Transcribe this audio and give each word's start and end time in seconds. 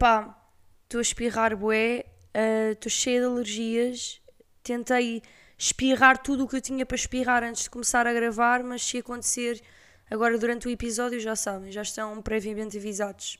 Epá, 0.00 0.34
estou 0.84 0.98
a 0.98 1.02
espirrar 1.02 1.54
bué, 1.54 2.06
eh, 2.32 2.70
estou 2.72 2.88
cheia 2.88 3.20
de 3.20 3.26
alergias. 3.26 4.18
Tentei 4.62 5.22
espirrar 5.58 6.16
tudo 6.16 6.44
o 6.44 6.48
que 6.48 6.56
eu 6.56 6.60
tinha 6.62 6.86
para 6.86 6.94
espirrar 6.94 7.44
antes 7.44 7.64
de 7.64 7.70
começar 7.70 8.06
a 8.06 8.12
gravar, 8.14 8.62
mas 8.62 8.82
se 8.82 8.96
acontecer 8.96 9.60
agora 10.10 10.38
durante 10.38 10.66
o 10.66 10.70
episódio 10.70 11.20
já 11.20 11.36
sabem, 11.36 11.70
já 11.70 11.82
estão 11.82 12.22
previamente 12.22 12.78
avisados. 12.78 13.38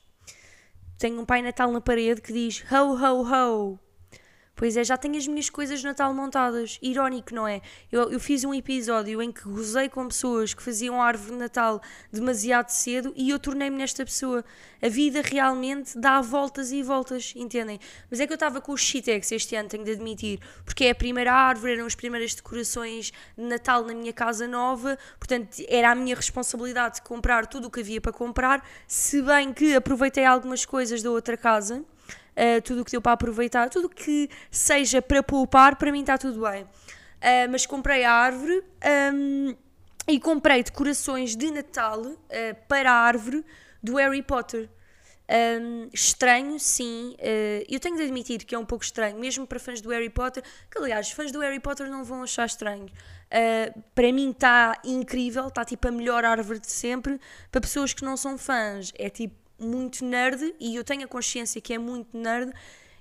Tenho 0.99 1.19
um 1.19 1.25
Pai 1.25 1.41
Natal 1.41 1.73
na 1.73 1.81
parede 1.81 2.21
que 2.21 2.31
diz 2.31 2.63
Ho 2.71 2.93
Ho 2.93 3.25
Ho. 3.25 3.79
Pois 4.61 4.77
é, 4.77 4.85
já 4.85 4.99
tenho 4.99 5.17
as 5.17 5.27
minhas 5.27 5.49
coisas 5.49 5.81
de 5.81 5.87
Natal 5.87 6.13
montadas. 6.13 6.79
Irónico, 6.83 7.35
não 7.35 7.49
é? 7.49 7.63
Eu, 7.91 8.13
eu 8.13 8.21
fiz 8.21 8.45
um 8.45 8.53
episódio 8.53 9.23
em 9.23 9.33
que 9.33 9.49
gozei 9.49 9.89
com 9.89 10.07
pessoas 10.07 10.53
que 10.53 10.63
faziam 10.63 11.01
árvore 11.01 11.33
de 11.33 11.39
Natal 11.39 11.81
demasiado 12.13 12.69
cedo 12.69 13.11
e 13.17 13.31
eu 13.31 13.39
tornei-me 13.39 13.79
nesta 13.79 14.05
pessoa. 14.05 14.45
A 14.83 14.89
vida 14.91 15.23
realmente 15.23 15.99
dá 15.99 16.21
voltas 16.21 16.73
e 16.73 16.83
voltas, 16.83 17.33
entendem? 17.35 17.81
Mas 18.11 18.21
é 18.21 18.27
que 18.27 18.35
eu 18.35 18.35
estava 18.35 18.61
com 18.61 18.73
os 18.73 18.83
Shitex 18.83 19.33
este 19.33 19.57
ano, 19.57 19.67
tenho 19.67 19.83
de 19.83 19.93
admitir, 19.93 20.39
porque 20.63 20.85
é 20.85 20.91
a 20.91 20.95
primeira 20.95 21.33
árvore, 21.33 21.73
eram 21.73 21.87
as 21.87 21.95
primeiras 21.95 22.35
decorações 22.35 23.15
de 23.39 23.45
Natal 23.45 23.83
na 23.83 23.95
minha 23.95 24.13
casa 24.13 24.47
nova, 24.47 24.99
portanto 25.19 25.57
era 25.71 25.91
a 25.91 25.95
minha 25.95 26.15
responsabilidade 26.15 26.97
de 26.97 27.03
comprar 27.03 27.47
tudo 27.47 27.69
o 27.69 27.71
que 27.71 27.81
havia 27.81 28.01
para 28.01 28.13
comprar, 28.13 28.63
se 28.87 29.23
bem 29.23 29.55
que 29.55 29.75
aproveitei 29.75 30.27
algumas 30.27 30.67
coisas 30.67 31.03
da 31.03 31.11
outra 31.11 31.35
casa. 31.35 31.83
Uh, 32.41 32.63
tudo 32.63 32.83
o 32.83 32.85
que 32.85 32.91
deu 32.91 33.03
para 33.03 33.13
aproveitar, 33.13 33.69
tudo 33.69 33.87
o 33.87 33.89
que 33.89 34.31
seja 34.51 35.03
para 35.03 35.23
poupar, 35.23 35.77
para 35.77 35.93
mim 35.93 36.01
está 36.01 36.17
tudo 36.17 36.41
bem. 36.41 36.63
Uh, 36.65 37.51
mas 37.51 37.67
comprei 37.67 38.03
a 38.05 38.13
árvore 38.13 38.65
um, 39.13 39.55
e 40.09 40.19
comprei 40.19 40.63
decorações 40.63 41.37
de 41.37 41.51
Natal 41.51 42.01
uh, 42.01 42.19
para 42.67 42.91
a 42.91 42.95
árvore 42.95 43.45
do 43.83 43.97
Harry 43.97 44.23
Potter. 44.23 44.71
Um, 45.29 45.89
estranho, 45.93 46.59
sim. 46.59 47.15
eu 47.69 47.79
tenho 47.79 47.97
de 47.97 48.03
admitir 48.03 48.45
que 48.45 48.53
é 48.53 48.59
um 48.59 48.65
pouco 48.65 48.83
estranho, 48.83 49.17
mesmo 49.17 49.47
para 49.47 49.61
fãs 49.61 49.81
do 49.81 49.91
Harry 49.91 50.11
Potter, 50.11 50.43
que 50.69 50.77
aliás, 50.77 51.13
fãs 51.13 51.31
do 51.31 51.39
Harry 51.39 51.61
Potter 51.61 51.89
não 51.89 52.03
vão 52.03 52.25
achar 52.25 52.47
estranho. 52.47 52.89
para 53.95 54.13
mim 54.13 54.33
está 54.33 54.81
incrível, 54.85 55.47
está 55.47 55.65
tipo 55.65 55.87
a 55.87 55.93
melhor 55.93 56.25
árvore 56.25 56.59
de 56.59 56.73
sempre. 56.73 57.21
Para 57.49 57.61
pessoas 57.61 57.95
que 57.95 58.05
não 58.05 58.17
são 58.17 58.37
fãs, 58.37 58.93
é 58.99 59.09
tipo 59.09 59.40
muito 59.61 60.05
nerd 60.05 60.55
e 60.59 60.75
eu 60.75 60.85
tenho 60.85 61.05
a 61.05 61.09
consciência 61.09 61.61
que 61.61 61.73
é 61.73 61.79
muito 61.79 62.17
nerd 62.17 62.53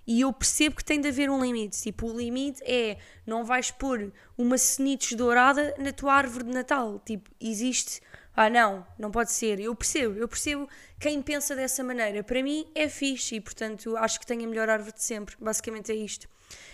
e 0.05 0.21
eu 0.21 0.33
percebo 0.33 0.75
que 0.75 0.83
tem 0.83 0.99
de 0.99 1.07
haver 1.07 1.29
um 1.29 1.39
limite. 1.39 1.79
Tipo, 1.79 2.07
o 2.07 2.17
limite 2.17 2.63
é 2.65 2.97
não 3.27 3.43
vais 3.43 3.69
pôr 3.69 4.11
uma 4.35 4.57
senites 4.57 5.13
dourada 5.15 5.75
na 5.77 5.91
tua 5.91 6.13
árvore 6.13 6.45
de 6.45 6.51
Natal. 6.51 6.99
Tipo, 7.05 7.29
existe. 7.39 8.01
Ah, 8.35 8.49
não, 8.49 8.87
não 8.97 9.11
pode 9.11 9.31
ser. 9.31 9.59
Eu 9.59 9.75
percebo, 9.75 10.17
eu 10.17 10.27
percebo 10.27 10.67
quem 10.99 11.21
pensa 11.21 11.55
dessa 11.55 11.83
maneira. 11.83 12.23
Para 12.23 12.41
mim 12.41 12.65
é 12.73 12.89
fixe 12.89 13.35
e, 13.35 13.41
portanto, 13.41 13.95
acho 13.97 14.19
que 14.19 14.25
tenho 14.25 14.45
a 14.45 14.47
melhor 14.47 14.67
árvore 14.67 14.93
de 14.93 15.03
sempre. 15.03 15.35
Basicamente 15.39 15.91
é 15.91 15.95
isto. 15.95 16.27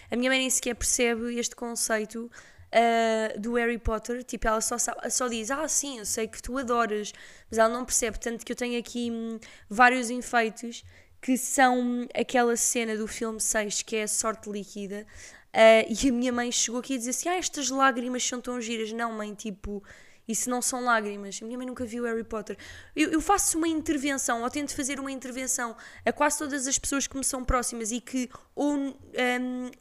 A 0.10 0.16
minha 0.16 0.30
mãe 0.30 0.40
nem 0.40 0.50
sequer 0.50 0.76
percebe 0.76 1.38
este 1.38 1.58
conceito 1.58 2.32
uh, 2.74 3.40
do 3.40 3.54
Harry 3.56 3.78
Potter, 3.78 4.24
tipo, 4.24 4.48
ela 4.48 4.62
só, 4.62 4.78
sabe, 4.78 5.10
só 5.10 5.28
diz, 5.28 5.52
ah, 5.52 5.68
sim, 5.68 6.00
eu 6.00 6.06
sei 6.06 6.28
que 6.28 6.42
tu 6.42 6.58
adoras, 6.58 7.14
mas 7.50 7.58
ela 7.58 7.70
não 7.70 7.86
percebe, 7.86 8.20
tanto 8.20 8.46
que 8.46 8.52
eu 8.52 8.56
tenho 8.56 8.80
aqui 8.80 9.12
hum, 9.12 9.40
vários 9.70 10.10
enfeites 10.10 10.84
que 11.22 11.38
são 11.38 12.08
aquela 12.14 12.56
cena 12.56 12.96
do 12.96 13.08
filme 13.08 13.42
6 13.42 13.82
que 13.82 13.96
é 13.96 14.04
a 14.04 14.08
sorte 14.08 14.50
líquida. 14.50 15.08
Uh, 15.56 15.88
e 15.90 16.10
a 16.10 16.12
minha 16.12 16.34
mãe 16.34 16.52
chegou 16.52 16.82
aqui 16.82 16.96
e 16.96 16.98
disse 16.98 17.10
assim: 17.10 17.30
Ah, 17.30 17.38
estas 17.38 17.70
lágrimas 17.70 18.24
são 18.24 18.42
tão 18.42 18.60
giras. 18.60 18.92
Não, 18.92 19.14
mãe, 19.14 19.34
tipo, 19.34 19.82
isso 20.28 20.50
não 20.50 20.62
são 20.62 20.84
lágrimas. 20.84 21.40
A 21.42 21.46
minha 21.46 21.58
mãe 21.58 21.68
nunca 21.68 21.86
viu 21.86 22.04
Harry 22.04 22.24
Potter. 22.24 22.58
Eu, 22.96 23.12
eu, 23.12 23.22
faço 23.22 23.58
uma 23.58 23.68
intervenção, 23.68 24.42
ou 24.42 24.50
tento 24.50 24.76
fazer 24.76 25.00
uma 25.00 25.12
intervenção 25.12 25.76
a 26.06 26.12
quase 26.12 26.38
todas 26.40 26.68
as 26.68 26.80
pessoas 26.80 27.08
que 27.08 27.18
me 27.18 27.24
são 27.24 27.44
próximas 27.44 27.92
e 27.92 28.02
que 28.02 28.30
ou 28.56 28.74
um, 28.74 28.94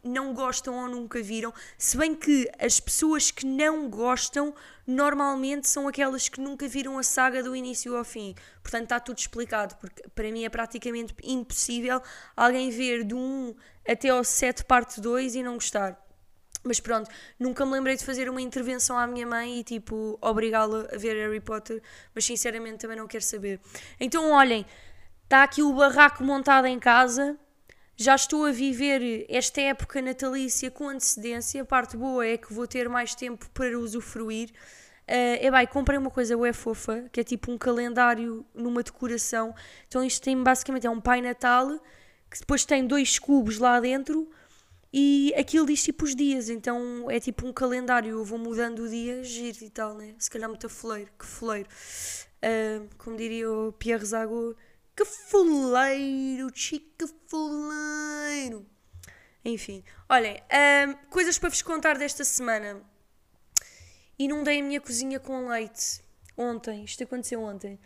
não 0.03 0.35
gostam 0.35 0.75
ou 0.75 0.89
nunca 0.89 1.23
viram. 1.23 1.53
Se 1.79 1.97
bem 1.97 2.15
que 2.15 2.51
as 2.59 2.81
pessoas 2.81 3.31
que 3.31 3.47
não 3.47 3.89
gostam 3.89 4.55
normalmente 4.87 5.69
são 5.69 5.89
aquelas 5.89 6.29
que 6.29 6.41
nunca 6.41 6.69
viram 6.69 6.99
a 6.99 7.03
saga 7.03 7.43
do 7.43 7.57
início 7.57 7.97
ao 7.97 8.05
fim. 8.05 8.35
Portanto, 8.63 8.85
está 8.85 9.01
tudo 9.01 9.19
explicado, 9.19 9.77
porque 9.77 10.03
para 10.15 10.31
mim 10.31 10.45
é 10.45 10.49
praticamente 10.49 11.15
impossível 11.23 12.03
alguém 12.37 12.71
ver 12.71 13.05
do 13.05 13.17
1 13.17 13.55
até 13.89 14.09
ao 14.11 14.23
7 14.23 14.65
parte 14.65 15.01
2 15.01 15.37
e 15.37 15.43
não 15.43 15.55
gostar. 15.55 16.04
Mas 16.65 16.81
pronto, 16.81 17.11
nunca 17.39 17.65
me 17.67 17.73
lembrei 17.73 17.95
de 17.95 18.05
fazer 18.05 18.29
uma 18.31 18.41
intervenção 18.41 18.99
à 18.99 19.07
minha 19.07 19.27
mãe 19.27 19.61
e 19.61 19.63
tipo 19.63 20.19
obrigá-la 20.21 20.89
a 20.93 20.97
ver 20.97 21.15
Harry 21.15 21.41
Potter, 21.41 21.83
mas 22.15 22.25
sinceramente 22.25 22.79
também 22.79 22.97
não 22.97 23.07
quero 23.07 23.23
saber. 23.23 23.61
Então 24.01 24.33
olhem, 24.33 24.65
está 25.25 25.43
aqui 25.43 25.63
o 25.63 25.75
barraco 25.75 26.25
montado 26.25 26.67
em 26.67 26.79
casa. 26.79 27.39
Já 27.97 28.15
estou 28.15 28.47
a 28.47 28.51
viver 28.51 29.27
esta 29.29 29.61
época 29.61 30.01
natalícia 30.01 30.71
com 30.71 30.89
antecedência. 30.89 31.63
A 31.63 31.65
parte 31.65 31.97
boa 31.97 32.27
é 32.27 32.37
que 32.37 32.53
vou 32.53 32.67
ter 32.67 32.89
mais 32.89 33.15
tempo 33.15 33.49
para 33.51 33.79
usufruir. 33.79 34.49
Uh, 35.07 35.37
é 35.39 35.51
bem, 35.51 35.67
comprei 35.67 35.99
uma 35.99 36.11
coisa 36.11 36.35
ué 36.35 36.53
fofa, 36.53 37.05
que 37.13 37.21
é 37.21 37.25
tipo 37.25 37.53
um 37.53 37.59
calendário 37.59 38.45
numa 38.55 38.83
decoração. 38.83 39.55
Então 39.87 40.03
isto 40.03 40.23
tem 40.25 40.43
basicamente 40.43 40.87
é 40.87 40.91
um 40.91 41.01
Pai 41.01 41.21
Natal, 41.21 41.79
que 42.31 42.39
depois 42.41 42.65
tem 42.65 42.87
dois 42.87 43.19
cubos 43.19 43.59
lá 43.59 43.79
dentro 43.81 44.29
e 44.97 45.35
aquilo 45.37 45.67
diz 45.67 45.83
tipo 45.83 46.05
os 46.05 46.15
dias, 46.15 46.49
então 46.49 47.11
é 47.11 47.19
tipo 47.19 47.45
um 47.45 47.53
calendário, 47.53 48.11
eu 48.11 48.25
vou 48.25 48.39
mudando 48.39 48.85
o 48.85 48.89
dia, 48.89 49.25
giro 49.25 49.65
e 49.65 49.69
tal, 49.69 49.93
né? 49.97 50.15
Se 50.21 50.31
calhar 50.31 50.49
muito 50.49 50.69
foleiro, 50.69 51.11
que 51.19 51.27
foleiro. 51.27 51.69
Uh, 52.39 52.89
como 52.97 53.17
diria 53.17 53.51
o 53.51 53.73
Pierre 53.73 54.05
Zago, 54.05 54.57
que 54.95 55.05
foleiro, 55.05 56.49
chique 56.55 57.07
foleiro. 57.27 58.65
Enfim, 59.45 59.83
olhem, 60.09 60.37
uh, 60.37 60.97
coisas 61.11 61.41
para 61.41 61.49
vos 61.49 61.61
contar 61.61 61.99
desta 61.99 62.23
semana. 62.23 62.81
Inundei 64.17 64.61
a 64.61 64.63
minha 64.63 64.81
cozinha 64.81 65.19
com 65.19 65.49
leite 65.49 66.05
ontem, 66.37 66.85
isto 66.85 67.03
aconteceu 67.03 67.43
ontem. 67.43 67.81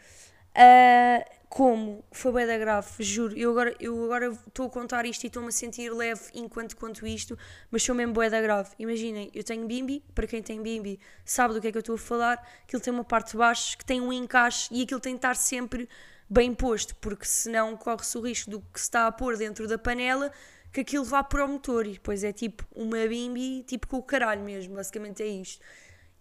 Uh, 0.59 1.39
como 1.49 2.05
foi 2.11 2.33
bem 2.33 2.47
da 2.49 2.59
grave, 2.59 2.89
juro. 2.99 3.37
Eu 3.39 3.51
agora 3.53 3.77
eu 3.79 4.05
agora 4.05 4.27
estou 4.27 4.67
a 4.67 4.71
contar 4.71 5.07
isto 5.07 5.23
e 5.23 5.29
estou-me 5.29 5.49
a 5.49 5.53
sentir 5.53 5.89
leve 5.91 6.21
enquanto 6.35 6.77
conto 6.77 7.07
isto, 7.07 7.39
mas 7.71 7.85
sou 7.85 7.95
mesmo 7.95 8.13
bué 8.13 8.29
da 8.29 8.41
grave. 8.41 8.71
Imaginem, 8.77 9.31
eu 9.33 9.45
tenho 9.45 9.67
bimbi, 9.67 10.03
para 10.15 10.27
quem 10.27 10.43
tem 10.43 10.61
bimbi 10.61 10.99
sabe 11.25 11.55
do 11.55 11.61
que 11.61 11.69
é 11.69 11.73
que 11.73 11.79
eu 11.79 11.81
estou 11.81 11.95
a 11.95 11.99
falar, 11.99 12.47
aquilo 12.65 12.83
tem 12.83 12.93
uma 12.93 13.05
parte 13.05 13.31
de 13.31 13.39
baixo 13.39 13.79
que 13.79 13.85
tem 13.85 14.01
um 14.01 14.13
encaixe 14.13 14.69
e 14.73 14.83
aquilo 14.83 15.01
tem 15.01 15.15
de 15.15 15.19
estar 15.19 15.37
sempre 15.37 15.89
bem 16.29 16.53
posto, 16.53 16.95
porque 16.97 17.25
senão 17.25 17.77
corre-se 17.77 18.19
o 18.19 18.21
risco 18.21 18.51
do 18.51 18.61
que 18.61 18.79
se 18.79 18.87
está 18.87 19.07
a 19.07 19.13
pôr 19.13 19.37
dentro 19.37 19.67
da 19.67 19.79
panela 19.79 20.33
que 20.73 20.81
aquilo 20.81 21.05
vá 21.05 21.23
para 21.23 21.45
o 21.45 21.49
motor 21.49 21.87
e 21.87 21.93
depois 21.93 22.23
é 22.25 22.33
tipo 22.33 22.67
uma 22.75 23.07
bimbi, 23.07 23.63
tipo 23.63 23.87
com 23.87 23.97
o 23.97 24.03
caralho 24.03 24.43
mesmo, 24.43 24.75
basicamente 24.75 25.23
é 25.23 25.27
isto. 25.27 25.65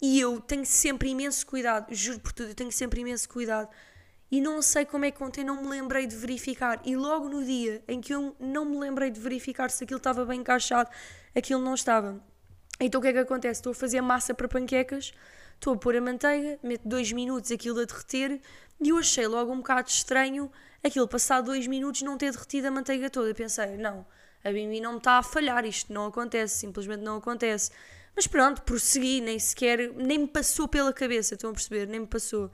E 0.01 0.19
eu 0.19 0.39
tenho 0.39 0.65
sempre 0.65 1.09
imenso 1.09 1.45
cuidado, 1.45 1.93
juro 1.93 2.19
por 2.19 2.31
tudo, 2.31 2.49
eu 2.49 2.55
tenho 2.55 2.71
sempre 2.71 3.01
imenso 3.01 3.27
cuidado 3.27 3.67
e 4.31 4.41
não 4.41 4.61
sei 4.61 4.85
como 4.85 5.05
é 5.05 5.11
que 5.11 5.23
ontem 5.23 5.43
não 5.43 5.61
me 5.61 5.69
lembrei 5.69 6.05
de 6.05 6.15
verificar. 6.15 6.81
E 6.85 6.95
logo 6.95 7.29
no 7.29 7.43
dia 7.43 7.83
em 7.87 8.01
que 8.01 8.13
eu 8.13 8.35
não 8.39 8.65
me 8.65 8.77
lembrei 8.77 9.09
de 9.09 9.19
verificar 9.19 9.69
se 9.69 9.83
aquilo 9.83 9.97
estava 9.97 10.25
bem 10.25 10.41
encaixado, 10.41 10.89
aquilo 11.35 11.61
não 11.61 11.73
estava. 11.73 12.21
Então 12.79 12.99
o 12.99 13.01
que 13.01 13.07
é 13.07 13.13
que 13.13 13.19
acontece? 13.19 13.59
Estou 13.59 13.71
a 13.71 13.75
fazer 13.75 14.01
massa 14.01 14.33
para 14.33 14.47
panquecas, 14.47 15.13
estou 15.55 15.73
a 15.73 15.77
pôr 15.77 15.95
a 15.95 16.01
manteiga, 16.01 16.59
meto 16.61 16.87
dois 16.87 17.11
minutos 17.11 17.51
aquilo 17.51 17.79
a 17.79 17.85
derreter 17.85 18.41
e 18.79 18.89
eu 18.89 18.97
achei 18.97 19.25
logo 19.25 19.51
um 19.51 19.57
bocado 19.57 19.89
estranho 19.89 20.51
aquilo 20.83 21.07
passar 21.07 21.41
dois 21.41 21.65
minutos 21.65 22.01
não 22.01 22.17
ter 22.17 22.31
derretido 22.31 22.67
a 22.67 22.71
manteiga 22.71 23.09
toda. 23.09 23.33
Pensei, 23.33 23.77
não, 23.77 24.05
a 24.43 24.51
Bimbi 24.51 24.79
não 24.79 24.93
me 24.93 24.97
está 24.99 25.13
a 25.17 25.23
falhar, 25.23 25.65
isto 25.65 25.91
não 25.91 26.05
acontece, 26.05 26.57
simplesmente 26.59 27.01
não 27.01 27.17
acontece. 27.17 27.71
Mas 28.15 28.27
pronto, 28.27 28.61
prossegui, 28.63 29.21
nem 29.21 29.37
sequer, 29.37 29.93
nem 29.93 30.19
me 30.19 30.27
passou 30.27 30.67
pela 30.67 30.91
cabeça, 30.91 31.35
estão 31.35 31.51
a 31.51 31.53
perceber? 31.53 31.87
Nem 31.87 32.01
me 32.01 32.07
passou. 32.07 32.51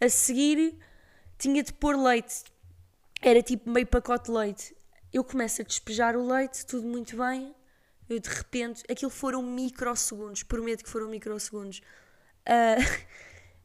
A 0.00 0.08
seguir 0.08 0.78
tinha 1.44 1.62
de 1.62 1.74
pôr 1.74 1.94
leite. 1.94 2.42
Era 3.20 3.42
tipo 3.42 3.68
meio 3.70 3.86
pacote 3.86 4.30
de 4.30 4.30
leite. 4.30 4.74
Eu 5.12 5.22
começo 5.22 5.60
a 5.60 5.64
despejar 5.64 6.16
o 6.16 6.26
leite, 6.26 6.64
tudo 6.64 6.86
muito 6.86 7.18
bem. 7.18 7.54
Eu 8.08 8.18
de 8.18 8.30
repente, 8.30 8.82
aquilo 8.90 9.10
foram 9.10 9.42
microsegundos, 9.42 10.42
prometo 10.42 10.82
que 10.82 10.88
foram 10.88 11.06
microsegundos. 11.08 11.82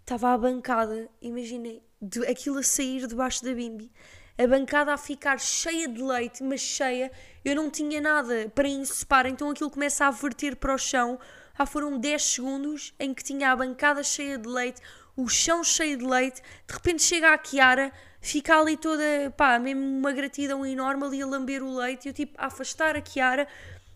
Estava 0.02 0.28
uh, 0.28 0.34
à 0.34 0.38
bancada, 0.38 1.10
imaginem, 1.22 1.82
de, 2.02 2.26
aquilo 2.28 2.58
a 2.58 2.64
sair 2.64 3.08
debaixo 3.08 3.46
da 3.46 3.54
bimbi. 3.54 3.90
A 4.38 4.46
bancada 4.46 4.94
a 4.94 4.98
ficar 4.98 5.40
cheia 5.40 5.88
de 5.88 6.02
leite, 6.02 6.44
mas 6.44 6.60
cheia. 6.60 7.10
Eu 7.46 7.56
não 7.56 7.70
tinha 7.70 8.02
nada 8.02 8.52
para 8.54 8.68
ensopar, 8.68 9.26
então 9.26 9.50
aquilo 9.50 9.72
começa 9.72 10.06
a 10.06 10.12
verter 10.12 10.58
para 10.58 10.74
o 10.74 10.78
chão. 10.78 11.18
Ah, 11.58 11.66
foram 11.66 11.98
10 11.98 12.24
segundos 12.24 12.94
em 13.00 13.14
que 13.14 13.24
tinha 13.24 13.52
a 13.52 13.56
bancada 13.56 14.04
cheia 14.04 14.38
de 14.38 14.50
leite, 14.50 14.82
o 15.22 15.28
chão 15.28 15.64
cheio 15.64 15.98
de 15.98 16.06
leite, 16.06 16.42
de 16.68 16.74
repente 16.74 17.04
chega 17.04 17.34
a 17.34 17.38
Kiara, 17.38 17.92
fica 18.22 18.58
ali 18.60 18.78
toda, 18.78 19.04
pá, 19.36 19.60
mesmo 19.60 19.82
uma 19.82 20.12
gratidão 20.12 20.66
enorme 20.66 21.04
ali 21.06 21.22
a 21.22 21.28
lamber 21.28 21.64
o 21.64 21.76
leite, 21.76 22.08
eu 22.08 22.14
tipo, 22.14 22.34
a 22.38 22.48
afastar 22.48 22.96
a 22.96 23.02
Kiara, 23.02 23.48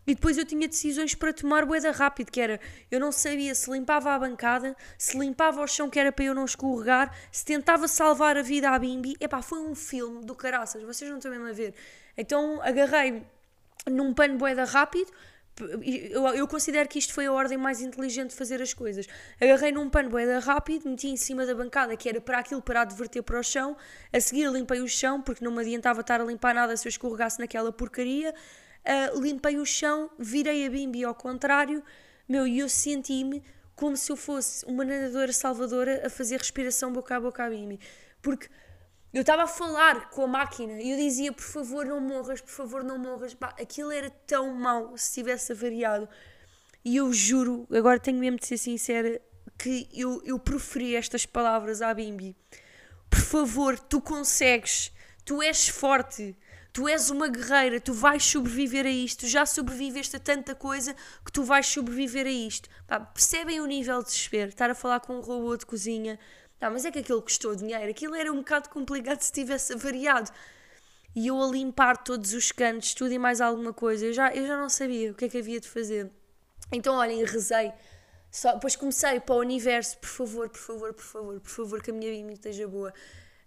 E 0.06 0.16
depois 0.16 0.38
eu 0.38 0.46
tinha 0.46 0.68
decisões 0.68 1.16
para 1.16 1.32
tomar 1.32 1.66
boeda 1.66 1.92
rápido, 1.92 2.30
que 2.30 2.42
era, 2.42 2.60
eu 2.92 3.00
não 3.00 3.12
sabia 3.12 3.56
se 3.56 3.72
limpava 3.72 4.14
a 4.14 4.20
bancada, 4.20 4.76
se 4.98 5.18
limpava 5.18 5.62
o 5.62 5.68
chão 5.68 5.90
que 5.90 5.98
era 5.98 6.12
para 6.12 6.26
eu 6.26 6.36
não 6.36 6.44
escorregar, 6.44 7.16
se 7.32 7.46
tentava 7.46 7.88
salvar 7.88 8.38
a 8.38 8.42
vida 8.42 8.70
à 8.70 8.78
Bimbi. 8.78 9.16
Epá, 9.20 9.42
foi 9.42 9.60
um 9.60 9.74
filme 9.74 10.26
do 10.26 10.36
caraças, 10.36 10.84
vocês 10.84 11.10
não 11.10 11.18
estão 11.18 11.32
mesmo 11.32 11.48
a 11.48 11.54
ver. 11.54 11.74
Então 12.18 12.62
agarrei 12.62 13.24
num 13.90 14.14
pano 14.14 14.38
boeda 14.38 14.66
rápido, 14.66 15.10
eu, 16.10 16.28
eu, 16.30 16.48
considero 16.48 16.90
que 16.90 16.98
isto 16.98 17.14
foi 17.14 17.28
a 17.28 17.32
ordem 17.32 17.58
mais 17.58 17.80
inteligente 17.80 18.32
de 18.32 18.36
fazer 18.36 18.62
as 18.62 18.74
coisas. 18.74 19.08
Agarrei 19.40 19.72
num 19.72 19.90
pano 19.90 20.10
boeda 20.10 20.40
rápido, 20.40 20.90
meti 20.90 21.08
em 21.08 21.16
cima 21.16 21.46
da 21.46 21.54
bancada, 21.54 21.96
que 21.96 22.10
era 22.10 22.20
para 22.20 22.40
aquilo 22.40 22.62
parar 22.62 22.86
de 22.86 22.96
verter 22.96 23.22
para 23.22 23.40
o 23.40 23.44
chão. 23.44 23.78
A 24.12 24.20
seguir 24.20 24.52
limpei 24.52 24.82
o 24.82 24.88
chão, 24.88 25.22
porque 25.22 25.46
não 25.46 25.52
me 25.52 25.62
adiantava 25.62 26.02
estar 26.02 26.20
a 26.20 26.24
limpar 26.24 26.56
nada 26.56 26.76
se 26.76 26.88
eu 26.88 26.90
escorregasse 26.90 27.40
naquela 27.40 27.72
porcaria. 27.72 28.34
Uh, 28.84 29.22
limpei 29.22 29.58
o 29.58 29.66
chão, 29.66 30.10
virei 30.18 30.66
a 30.66 30.70
bimbi 30.70 31.04
ao 31.04 31.16
contrário, 31.16 31.84
meu, 32.28 32.46
e 32.48 32.60
eu 32.60 32.68
senti-me 32.68 33.44
como 33.76 33.96
se 33.96 34.12
eu 34.12 34.16
fosse 34.16 34.66
uma 34.66 34.84
nadadora 34.84 35.32
salvadora 35.32 36.06
a 36.06 36.10
fazer 36.10 36.38
respiração 36.38 36.92
boca 36.92 37.16
a 37.16 37.20
boca 37.20 37.44
a 37.44 37.50
bimbi. 37.50 37.80
Porque 38.22 38.50
eu 39.14 39.22
estava 39.22 39.44
a 39.44 39.48
falar 39.48 40.10
com 40.10 40.24
a 40.24 40.28
máquina 40.28 40.82
e 40.82 40.92
eu 40.92 40.98
dizia, 40.98 41.32
por 41.32 41.44
favor, 41.44 41.86
não 41.86 42.02
morras, 42.02 42.42
por 42.42 42.50
favor, 42.50 42.84
não 42.84 42.98
morras. 42.98 43.34
Bah, 43.36 43.56
aquilo 43.60 43.92
era 43.92 44.10
tão 44.10 44.56
mau 44.56 44.98
se 44.98 45.14
tivesse 45.14 45.52
avariado. 45.52 46.10
E 46.84 46.98
eu 46.98 47.14
juro, 47.14 47.68
agora 47.72 48.00
tenho 48.00 48.18
mesmo 48.18 48.40
de 48.40 48.48
ser 48.48 48.58
sincera, 48.58 49.22
que 49.58 49.88
eu, 49.94 50.22
eu 50.26 50.40
proferi 50.40 50.96
estas 50.96 51.26
palavras 51.26 51.82
à 51.82 51.94
Bimbi. 51.94 52.36
Por 53.10 53.20
favor, 53.20 53.78
tu 53.78 54.02
consegues, 54.02 54.92
tu 55.24 55.42
és 55.42 55.68
forte, 55.68 56.36
tu 56.74 56.90
és 56.90 57.10
uma 57.10 57.28
guerreira, 57.28 57.80
tu 57.80 57.94
vais 57.94 58.26
sobreviver 58.26 58.86
a 58.86 58.90
isto, 58.90 59.28
já 59.28 59.46
sobreviveste 59.46 60.16
a 60.16 60.20
tanta 60.20 60.54
coisa 60.56 60.96
que 61.24 61.32
tu 61.32 61.44
vais 61.44 61.68
sobreviver 61.68 62.26
a 62.26 62.32
isto. 62.32 62.68
Bah, 62.88 63.00
percebem 63.00 63.62
o 63.62 63.66
nível 63.66 64.00
de 64.00 64.08
desespero? 64.08 64.50
Estar 64.50 64.70
a 64.70 64.76
falar 64.76 65.00
com 65.00 65.18
um 65.18 65.22
robô 65.22 65.56
de 65.56 65.66
cozinha 65.66 66.20
Tá, 66.64 66.70
mas 66.70 66.86
é 66.86 66.92
que 66.92 67.00
aquilo 67.00 67.22
custou 67.22 67.54
dinheiro, 67.54 67.92
aquilo 67.92 68.16
era 68.16 68.32
um 68.32 68.38
bocado 68.38 68.70
complicado 68.70 69.20
se 69.20 69.34
tivesse 69.34 69.76
variado. 69.76 70.32
E 71.14 71.28
eu 71.28 71.42
a 71.44 71.48
limpar 71.48 71.98
todos 71.98 72.32
os 72.32 72.54
cantos, 72.54 72.94
tudo 72.94 73.12
e 73.12 73.20
mais 73.20 73.42
alguma 73.42 73.74
coisa, 73.74 74.06
eu 74.06 74.14
já, 74.14 74.34
eu 74.34 74.48
já 74.48 74.56
não 74.56 74.70
sabia 74.70 75.12
o 75.12 75.14
que 75.14 75.26
é 75.26 75.30
que 75.30 75.38
havia 75.40 75.60
de 75.60 75.68
fazer. 75.68 76.10
Então, 76.72 76.96
olhem, 76.96 77.22
rezei. 77.26 77.74
Só, 78.32 78.54
depois 78.54 78.78
comecei 78.78 79.20
para 79.20 79.36
o 79.36 79.40
universo, 79.40 79.98
por 79.98 80.08
favor, 80.08 80.48
por 80.48 80.58
favor, 80.58 80.94
por 80.94 81.04
favor, 81.04 81.40
por 81.42 81.50
favor, 81.50 81.84
que 81.84 81.92
a 81.92 81.94
minha 81.94 82.10
Bimi 82.10 82.32
esteja 82.32 82.66
boa. 82.66 82.94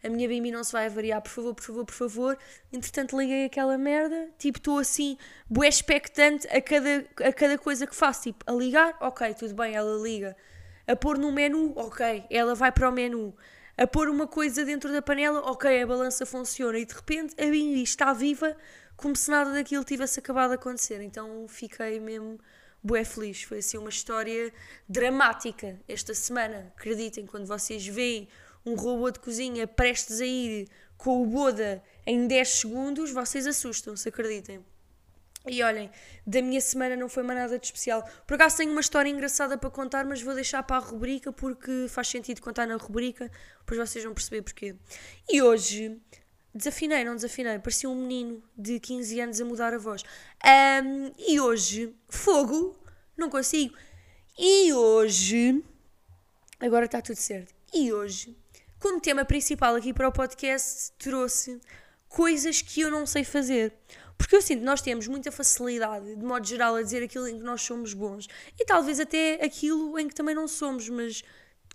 A 0.02 0.08
minha 0.08 0.28
Bimi 0.28 0.50
não 0.50 0.62
se 0.62 0.72
vai 0.72 0.88
variar, 0.88 1.20
por 1.20 1.30
favor, 1.30 1.54
por 1.54 1.64
favor, 1.64 1.84
por 1.84 1.94
favor. 1.94 2.38
Entretanto, 2.72 3.18
liguei 3.18 3.46
aquela 3.46 3.76
merda, 3.76 4.28
tipo, 4.38 4.58
estou 4.58 4.78
assim, 4.78 5.16
bué 5.48 5.68
expectante 5.68 6.46
a 6.48 6.60
cada, 6.60 7.04
a 7.24 7.32
cada 7.32 7.58
coisa 7.58 7.86
que 7.86 7.94
faço. 7.94 8.22
Tipo, 8.24 8.44
a 8.46 8.52
ligar, 8.54 8.96
ok, 9.00 9.34
tudo 9.34 9.54
bem, 9.54 9.74
ela 9.74 9.96
liga 10.02 10.36
a 10.86 10.94
pôr 10.94 11.18
no 11.18 11.32
menu, 11.32 11.72
ok, 11.76 12.24
ela 12.30 12.54
vai 12.54 12.70
para 12.70 12.88
o 12.88 12.92
menu. 12.92 13.34
A 13.76 13.86
pôr 13.86 14.08
uma 14.08 14.26
coisa 14.26 14.64
dentro 14.64 14.90
da 14.92 15.02
panela, 15.02 15.40
ok, 15.50 15.82
a 15.82 15.86
balança 15.86 16.24
funciona. 16.24 16.78
E 16.78 16.86
de 16.86 16.94
repente 16.94 17.34
a 17.38 17.50
Bimbi 17.50 17.82
está 17.82 18.12
viva 18.12 18.56
como 18.96 19.14
se 19.14 19.30
nada 19.30 19.52
daquilo 19.52 19.84
tivesse 19.84 20.18
acabado 20.18 20.50
de 20.50 20.54
acontecer. 20.54 21.02
Então 21.02 21.46
fiquei 21.48 22.00
mesmo 22.00 22.38
bué 22.82 23.04
feliz. 23.04 23.42
Foi 23.42 23.58
assim 23.58 23.76
uma 23.76 23.90
história 23.90 24.52
dramática 24.88 25.78
esta 25.86 26.14
semana. 26.14 26.72
Acreditem, 26.76 27.26
quando 27.26 27.46
vocês 27.46 27.86
veem 27.86 28.28
um 28.66 28.74
robô 28.74 29.10
de 29.10 29.20
cozinha 29.20 29.66
prestes 29.66 30.20
a 30.20 30.26
ir 30.26 30.68
com 30.98 31.22
o 31.22 31.26
Boda 31.26 31.82
em 32.04 32.26
10 32.26 32.48
segundos, 32.48 33.10
vocês 33.12 33.46
assustam-se, 33.46 34.08
acreditem. 34.08 34.64
E 35.48 35.62
olhem, 35.62 35.88
da 36.26 36.42
minha 36.42 36.60
semana 36.60 36.96
não 36.96 37.08
foi 37.08 37.22
mais 37.22 37.38
nada 37.38 37.56
de 37.56 37.66
especial. 37.66 38.02
Por 38.26 38.34
acaso 38.34 38.56
tenho 38.56 38.72
uma 38.72 38.80
história 38.80 39.08
engraçada 39.08 39.56
para 39.56 39.70
contar, 39.70 40.04
mas 40.04 40.20
vou 40.20 40.34
deixar 40.34 40.62
para 40.64 40.76
a 40.76 40.80
rubrica 40.80 41.32
porque 41.32 41.86
faz 41.88 42.08
sentido 42.08 42.42
contar 42.42 42.66
na 42.66 42.76
rubrica, 42.76 43.30
pois 43.64 43.78
vocês 43.78 44.04
vão 44.04 44.12
perceber 44.12 44.42
porquê. 44.42 44.74
E 45.28 45.40
hoje, 45.40 46.00
desafinei, 46.52 47.04
não 47.04 47.14
desafinei, 47.14 47.60
parecia 47.60 47.88
um 47.88 47.94
menino 47.94 48.42
de 48.58 48.80
15 48.80 49.20
anos 49.20 49.40
a 49.40 49.44
mudar 49.44 49.72
a 49.72 49.78
voz. 49.78 50.02
Um, 50.44 51.12
e 51.16 51.38
hoje, 51.40 51.94
fogo, 52.08 52.76
não 53.16 53.30
consigo. 53.30 53.76
E 54.36 54.72
hoje, 54.72 55.62
agora 56.58 56.86
está 56.86 57.00
tudo 57.00 57.16
certo. 57.16 57.54
E 57.72 57.92
hoje, 57.92 58.36
como 58.86 59.00
tema 59.00 59.24
principal 59.24 59.74
aqui 59.74 59.92
para 59.92 60.08
o 60.08 60.12
podcast, 60.12 60.92
trouxe 60.96 61.60
coisas 62.08 62.62
que 62.62 62.82
eu 62.82 62.88
não 62.88 63.04
sei 63.04 63.24
fazer. 63.24 63.74
Porque 64.16 64.36
eu 64.36 64.40
sinto 64.40 64.60
que 64.60 64.64
nós 64.64 64.80
temos 64.80 65.08
muita 65.08 65.32
facilidade, 65.32 66.14
de 66.14 66.24
modo 66.24 66.46
geral, 66.46 66.76
a 66.76 66.82
dizer 66.82 67.02
aquilo 67.02 67.26
em 67.26 67.36
que 67.36 67.42
nós 67.42 67.62
somos 67.62 67.92
bons 67.92 68.28
e 68.56 68.64
talvez 68.64 69.00
até 69.00 69.44
aquilo 69.44 69.98
em 69.98 70.06
que 70.06 70.14
também 70.14 70.36
não 70.36 70.46
somos, 70.46 70.88
mas 70.88 71.24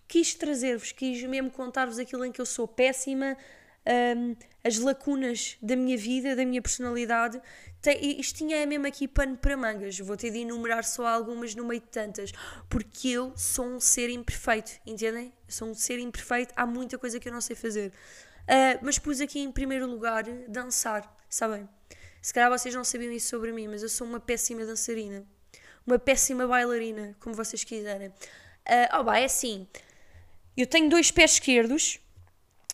quis 0.07 0.33
trazer-vos, 0.33 0.93
quis 0.93 1.21
mesmo 1.23 1.51
contar-vos 1.51 1.99
aquilo 1.99 2.23
em 2.23 2.31
que 2.31 2.39
eu 2.39 2.45
sou 2.45 2.65
péssima, 2.65 3.37
um, 3.85 4.35
as 4.63 4.77
lacunas 4.77 5.57
da 5.61 5.75
minha 5.75 5.97
vida, 5.97 6.35
da 6.35 6.45
minha 6.45 6.61
personalidade. 6.61 7.41
Tem, 7.81 8.19
isto 8.19 8.37
tinha 8.37 8.65
mesmo 8.65 8.85
aqui 8.85 9.07
pano 9.07 9.37
para 9.37 9.57
mangas. 9.57 9.97
Vou 9.99 10.15
ter 10.15 10.31
de 10.31 10.39
enumerar 10.39 10.83
só 10.83 11.05
algumas 11.07 11.55
no 11.55 11.65
meio 11.65 11.81
de 11.81 11.87
tantas, 11.87 12.31
porque 12.69 13.09
eu 13.09 13.33
sou 13.35 13.65
um 13.65 13.79
ser 13.79 14.09
imperfeito, 14.09 14.71
entendem? 14.85 15.33
Eu 15.47 15.53
sou 15.53 15.67
um 15.67 15.73
ser 15.73 15.99
imperfeito, 15.99 16.53
há 16.55 16.65
muita 16.65 16.97
coisa 16.97 17.19
que 17.19 17.27
eu 17.27 17.33
não 17.33 17.41
sei 17.41 17.55
fazer. 17.55 17.91
Uh, 18.41 18.79
mas 18.81 18.99
pus 18.99 19.21
aqui 19.21 19.39
em 19.39 19.51
primeiro 19.51 19.87
lugar 19.87 20.23
dançar, 20.47 21.15
sabem? 21.29 21.67
Se 22.21 22.33
calhar 22.33 22.49
vocês 22.51 22.73
não 22.75 22.83
sabiam 22.83 23.11
isso 23.11 23.29
sobre 23.29 23.51
mim, 23.51 23.67
mas 23.67 23.81
eu 23.81 23.89
sou 23.89 24.05
uma 24.05 24.19
péssima 24.19 24.63
dançarina. 24.65 25.25
Uma 25.85 25.97
péssima 25.97 26.45
bailarina, 26.45 27.15
como 27.19 27.33
vocês 27.33 27.63
quiserem. 27.63 28.09
Uh, 28.09 28.99
oh, 28.99 29.03
bah, 29.03 29.19
é 29.19 29.25
assim. 29.25 29.67
Eu 30.55 30.67
tenho 30.67 30.87
dois 30.87 31.09
pés 31.09 31.33
esquerdos, 31.33 31.99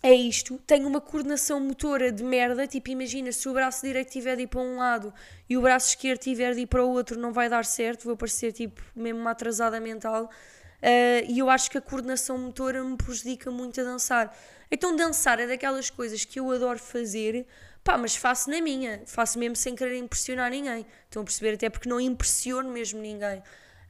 é 0.08 0.16
isto. 0.16 0.58
Tenho 0.66 0.88
uma 0.88 1.02
coordenação 1.02 1.60
motora 1.60 2.12
de 2.12 2.24
merda. 2.24 2.66
Tipo, 2.66 2.90
imagina, 2.90 3.32
se 3.32 3.48
o 3.50 3.54
braço 3.54 3.86
direito 3.86 4.12
tiver 4.12 4.36
de 4.36 4.44
ir 4.44 4.48
para 4.48 4.62
um 4.62 4.78
lado 4.78 5.14
e 5.50 5.58
o 5.58 5.62
braço 5.62 5.90
esquerdo 5.90 6.22
tiver 6.22 6.54
de 6.54 6.62
ir 6.62 6.68
para 6.68 6.84
o 6.84 6.90
outro, 6.90 7.20
não 7.20 7.34
vai 7.34 7.50
dar 7.50 7.66
certo. 7.66 8.06
Vou 8.06 8.16
parecer, 8.16 8.52
tipo, 8.54 8.82
mesmo 8.96 9.20
uma 9.20 9.32
atrasada 9.32 9.80
mental. 9.80 10.26
Uh, 10.26 11.26
e 11.28 11.40
eu 11.40 11.50
acho 11.50 11.70
que 11.70 11.78
a 11.78 11.82
coordenação 11.82 12.38
motora 12.38 12.84
me 12.84 12.96
prejudica 12.96 13.52
muito 13.52 13.82
a 13.82 13.84
dançar. 13.84 14.36
Então, 14.72 14.96
dançar 14.96 15.40
é 15.40 15.48
daquelas 15.48 15.90
coisas 15.90 16.24
que 16.24 16.40
eu 16.40 16.52
adoro 16.52 16.80
fazer 16.80 17.46
Pá, 17.88 17.98
mas 17.98 18.18
faço 18.18 18.50
na 18.50 18.60
minha, 18.60 19.02
faço 19.06 19.40
mesmo 19.40 19.56
sem 19.56 19.74
querer 19.74 19.98
impressionar 19.98 20.52
ninguém. 20.52 20.86
Estão 21.06 21.22
a 21.22 21.26
perceber? 21.26 21.54
Até 21.54 21.70
porque 21.70 21.88
não 21.88 22.02
impressiono 22.02 22.70
mesmo 22.70 23.00
ninguém. 23.00 23.42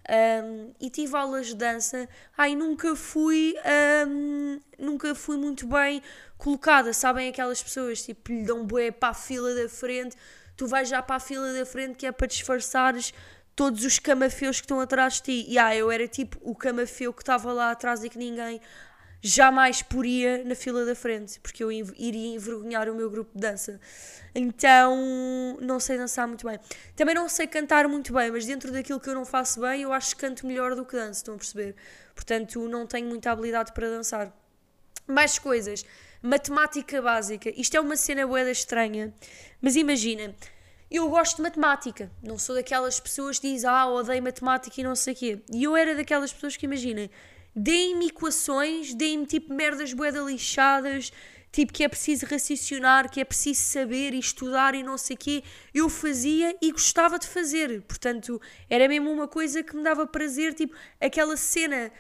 Um, 0.10 0.74
e 0.80 0.90
tive 0.90 1.18
aulas 1.18 1.48
de 1.48 1.56
dança, 1.56 2.08
ai, 2.38 2.56
nunca 2.56 2.96
fui, 2.96 3.54
um, 4.08 4.62
nunca 4.80 5.14
fui 5.14 5.36
muito 5.36 5.68
bem 5.68 6.02
colocada. 6.38 6.94
Sabem 6.94 7.28
aquelas 7.28 7.62
pessoas 7.62 8.02
tipo 8.02 8.32
lhe 8.32 8.44
dão 8.44 8.66
bué 8.66 8.90
para 8.90 9.10
a 9.10 9.14
fila 9.14 9.54
da 9.54 9.68
frente, 9.68 10.16
tu 10.56 10.66
vais 10.66 10.88
já 10.88 11.02
para 11.02 11.18
a 11.18 11.20
fila 11.20 11.52
da 11.54 11.66
frente 11.66 11.98
que 11.98 12.06
é 12.06 12.12
para 12.12 12.28
disfarçares 12.28 13.14
todos 13.54 13.84
os 13.84 14.00
camafeus 14.00 14.62
que 14.62 14.66
estão 14.66 14.80
atrás 14.80 15.16
de 15.16 15.24
ti. 15.24 15.46
E 15.50 15.58
ah, 15.58 15.76
eu 15.76 15.92
era 15.92 16.08
tipo 16.08 16.38
o 16.42 16.56
camafeu 16.56 17.12
que 17.12 17.22
estava 17.22 17.52
lá 17.52 17.72
atrás 17.72 18.04
e 18.04 18.10
que 18.10 18.18
ninguém 18.18 18.62
jamais 19.22 19.82
poria 19.82 20.44
na 20.44 20.56
fila 20.56 20.86
da 20.86 20.96
frente, 20.96 21.40
porque 21.40 21.64
eu 21.64 21.72
iria 21.72 22.36
envergonhar 22.36 22.90
o 22.90 22.96
meu 22.96 23.10
grupo 23.10 23.32
de 23.34 23.42
dança. 23.42 23.80
Então, 24.34 25.58
não 25.60 25.80
sei 25.80 25.98
dançar 25.98 26.28
muito 26.28 26.46
bem. 26.46 26.60
Também 26.96 27.16
não 27.16 27.28
sei 27.28 27.48
cantar 27.48 27.88
muito 27.88 28.14
bem, 28.14 28.32
mas 28.32 28.46
dentro 28.46 28.72
daquilo 28.72 29.00
que 29.00 29.10
eu 29.10 29.16
não 29.16 29.26
faço 29.26 29.62
bem, 29.62 29.82
eu 29.82 29.92
acho 29.92 30.16
que 30.16 30.22
canto 30.22 30.46
melhor 30.46 30.76
do 30.76 30.86
que 30.86 30.96
danço, 30.96 31.20
estão 31.20 31.36
a 31.36 31.38
perceber? 31.38 31.76
Portanto, 32.14 32.68
não 32.68 32.86
tenho 32.86 33.08
muita 33.08 33.32
habilidade 33.32 33.74
para 33.74 33.90
dançar. 33.90 34.32
Mais 35.08 35.40
coisas. 35.40 35.86
Matemática 36.22 37.02
básica. 37.02 37.52
Isto 37.56 37.78
é 37.78 37.80
uma 37.80 37.96
cena 37.96 38.28
boeda 38.28 38.52
estranha, 38.52 39.14
mas 39.62 39.76
imagina. 39.76 40.36
Eu 40.90 41.10
gosto 41.10 41.38
de 41.38 41.42
matemática, 41.42 42.10
não 42.24 42.40
sou 42.40 42.56
daquelas 42.56 42.98
pessoas 42.98 43.38
que 43.38 43.52
dizem, 43.52 43.70
ah, 43.70 43.88
odeio 43.90 44.24
matemática 44.24 44.80
e 44.80 44.84
não 44.86 44.96
sei 44.96 45.14
o 45.14 45.18
quê. 45.18 45.42
E 45.52 45.66
eu 45.66 45.76
era 45.76 45.94
daquelas 45.94 46.32
pessoas 46.32 46.56
que, 46.56 46.66
imaginem, 46.66 47.12
deem-me 47.58 48.08
equações, 48.08 48.94
deem-me 48.94 49.26
tipo 49.26 49.52
merdas 49.52 49.92
boeda 49.92 50.22
lixadas, 50.22 51.12
tipo 51.52 51.74
que 51.74 51.84
é 51.84 51.88
preciso 51.88 52.28
raciocinar, 52.28 53.10
que 53.10 53.20
é 53.20 53.26
preciso 53.26 53.62
saber 53.62 54.14
e 54.14 54.20
estudar 54.20 54.76
e 54.76 54.84
não 54.84 54.96
sei 54.96 55.16
o 55.16 55.20
quê. 55.20 55.44
Eu 55.74 55.90
fazia 55.90 56.56
e 56.62 56.72
gostava 56.72 57.18
de 57.18 57.28
fazer. 57.28 57.82
Portanto, 57.82 58.40
era 58.70 58.88
mesmo 58.88 59.12
uma 59.12 59.28
coisa 59.28 59.64
que 59.64 59.76
me 59.76 59.82
dava 59.82 60.06
prazer, 60.06 60.54
tipo 60.54 60.76
aquela 61.02 61.36
cena 61.36 61.92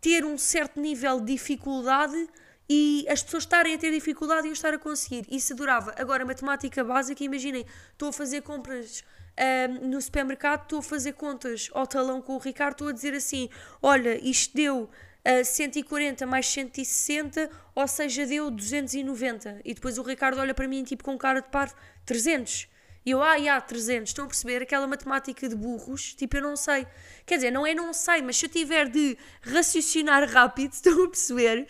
ter 0.00 0.24
um 0.24 0.38
certo 0.38 0.80
nível 0.80 1.20
de 1.20 1.32
dificuldade 1.34 2.26
e 2.68 3.04
as 3.10 3.22
pessoas 3.22 3.42
estarem 3.42 3.74
a 3.74 3.78
ter 3.78 3.92
dificuldade 3.92 4.46
e 4.46 4.50
eu 4.50 4.54
estar 4.54 4.72
a 4.72 4.78
conseguir. 4.78 5.26
Isso 5.30 5.52
adorava. 5.52 5.94
Agora, 5.98 6.24
matemática 6.24 6.82
básica, 6.82 7.22
imaginem, 7.22 7.66
estou 7.92 8.08
a 8.08 8.12
fazer 8.12 8.40
compras 8.40 9.04
um, 9.38 9.88
no 9.88 10.00
supermercado, 10.00 10.62
estou 10.62 10.80
a 10.80 10.82
fazer 10.82 11.12
contas 11.12 11.70
ao 11.72 11.86
talão 11.86 12.20
com 12.20 12.34
o 12.34 12.38
Ricardo, 12.38 12.72
estou 12.72 12.88
a 12.88 12.92
dizer 12.92 13.14
assim: 13.14 13.48
olha, 13.82 14.18
isto 14.22 14.54
deu 14.54 14.82
uh, 14.82 15.44
140 15.44 16.26
mais 16.26 16.46
160, 16.46 17.50
ou 17.74 17.88
seja, 17.88 18.26
deu 18.26 18.50
290. 18.50 19.60
E 19.64 19.74
depois 19.74 19.98
o 19.98 20.02
Ricardo 20.02 20.38
olha 20.38 20.54
para 20.54 20.68
mim 20.68 20.84
tipo 20.84 21.04
com 21.04 21.16
cara 21.16 21.40
de 21.40 21.48
parvo: 21.48 21.74
300. 22.04 22.68
E 23.04 23.10
eu, 23.10 23.20
ah, 23.20 23.34
há 23.34 23.60
300, 23.60 24.10
estão 24.10 24.26
a 24.26 24.28
perceber? 24.28 24.62
Aquela 24.62 24.86
matemática 24.86 25.48
de 25.48 25.56
burros, 25.56 26.14
tipo, 26.14 26.36
eu 26.36 26.42
não 26.42 26.54
sei. 26.54 26.86
Quer 27.26 27.34
dizer, 27.36 27.50
não 27.50 27.66
é 27.66 27.74
não 27.74 27.92
sei, 27.92 28.22
mas 28.22 28.36
se 28.36 28.46
eu 28.46 28.50
tiver 28.50 28.88
de 28.88 29.18
raciocinar 29.42 30.28
rápido, 30.30 30.70
estão 30.72 31.04
a 31.04 31.08
perceber? 31.08 31.66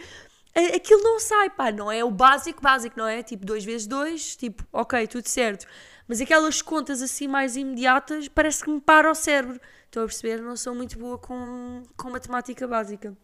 Aquilo 0.54 1.02
não 1.02 1.18
sai, 1.18 1.48
pá, 1.48 1.72
não 1.72 1.90
é 1.90 2.04
o 2.04 2.10
básico, 2.10 2.60
básico, 2.60 2.98
não 2.98 3.06
é? 3.06 3.22
Tipo, 3.22 3.46
2 3.46 3.64
vezes 3.64 3.86
2, 3.86 4.36
tipo, 4.36 4.66
ok, 4.72 5.06
tudo 5.06 5.26
certo. 5.26 5.66
Mas 6.06 6.20
aquelas 6.20 6.60
contas 6.60 7.00
assim 7.00 7.26
mais 7.26 7.56
imediatas, 7.56 8.28
parece 8.28 8.62
que 8.62 8.70
me 8.70 8.80
para 8.80 9.10
o 9.10 9.14
cérebro. 9.14 9.58
Estão 9.86 10.02
a 10.02 10.06
perceber? 10.06 10.42
Não 10.42 10.56
sou 10.56 10.74
muito 10.74 10.98
boa 10.98 11.16
com, 11.18 11.82
com 11.96 12.10
matemática 12.10 12.66
básica. 12.66 13.16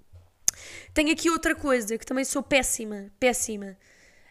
Tenho 0.95 1.13
aqui 1.13 1.29
outra 1.31 1.55
coisa 1.55 1.99
que 1.99 2.07
também 2.07 2.25
sou 2.25 2.43
péssima, 2.43 3.11
péssima 3.21 3.77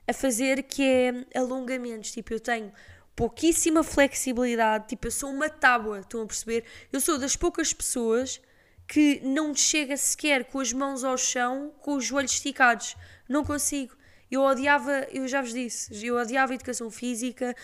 a 0.07 0.13
fazer, 0.13 0.63
que 0.63 0.83
é 0.83 1.39
alongamentos. 1.39 2.11
Tipo, 2.11 2.33
eu 2.33 2.39
tenho 2.39 2.71
pouquíssima 3.15 3.83
flexibilidade, 3.83 4.89
tipo, 4.89 5.07
eu 5.07 5.11
sou 5.11 5.29
uma 5.29 5.49
tábua, 5.49 5.99
estão 5.99 6.21
a 6.21 6.25
perceber? 6.25 6.63
Eu 6.91 6.99
sou 6.99 7.17
das 7.17 7.35
poucas 7.35 7.73
pessoas 7.73 8.39
que 8.87 9.19
não 9.23 9.53
chega 9.53 9.97
sequer 9.97 10.45
com 10.45 10.59
as 10.59 10.71
mãos 10.71 11.03
ao 11.03 11.17
chão, 11.17 11.73
com 11.81 11.95
os 11.95 12.05
joelhos 12.05 12.31
esticados. 12.31 12.95
Não 13.27 13.43
consigo. 13.43 13.95
Eu 14.31 14.41
odiava, 14.41 15.07
eu 15.11 15.27
já 15.27 15.41
vos 15.41 15.53
disse, 15.53 16.05
eu 16.05 16.15
odiava 16.15 16.53
educação 16.53 16.89
física, 16.89 17.55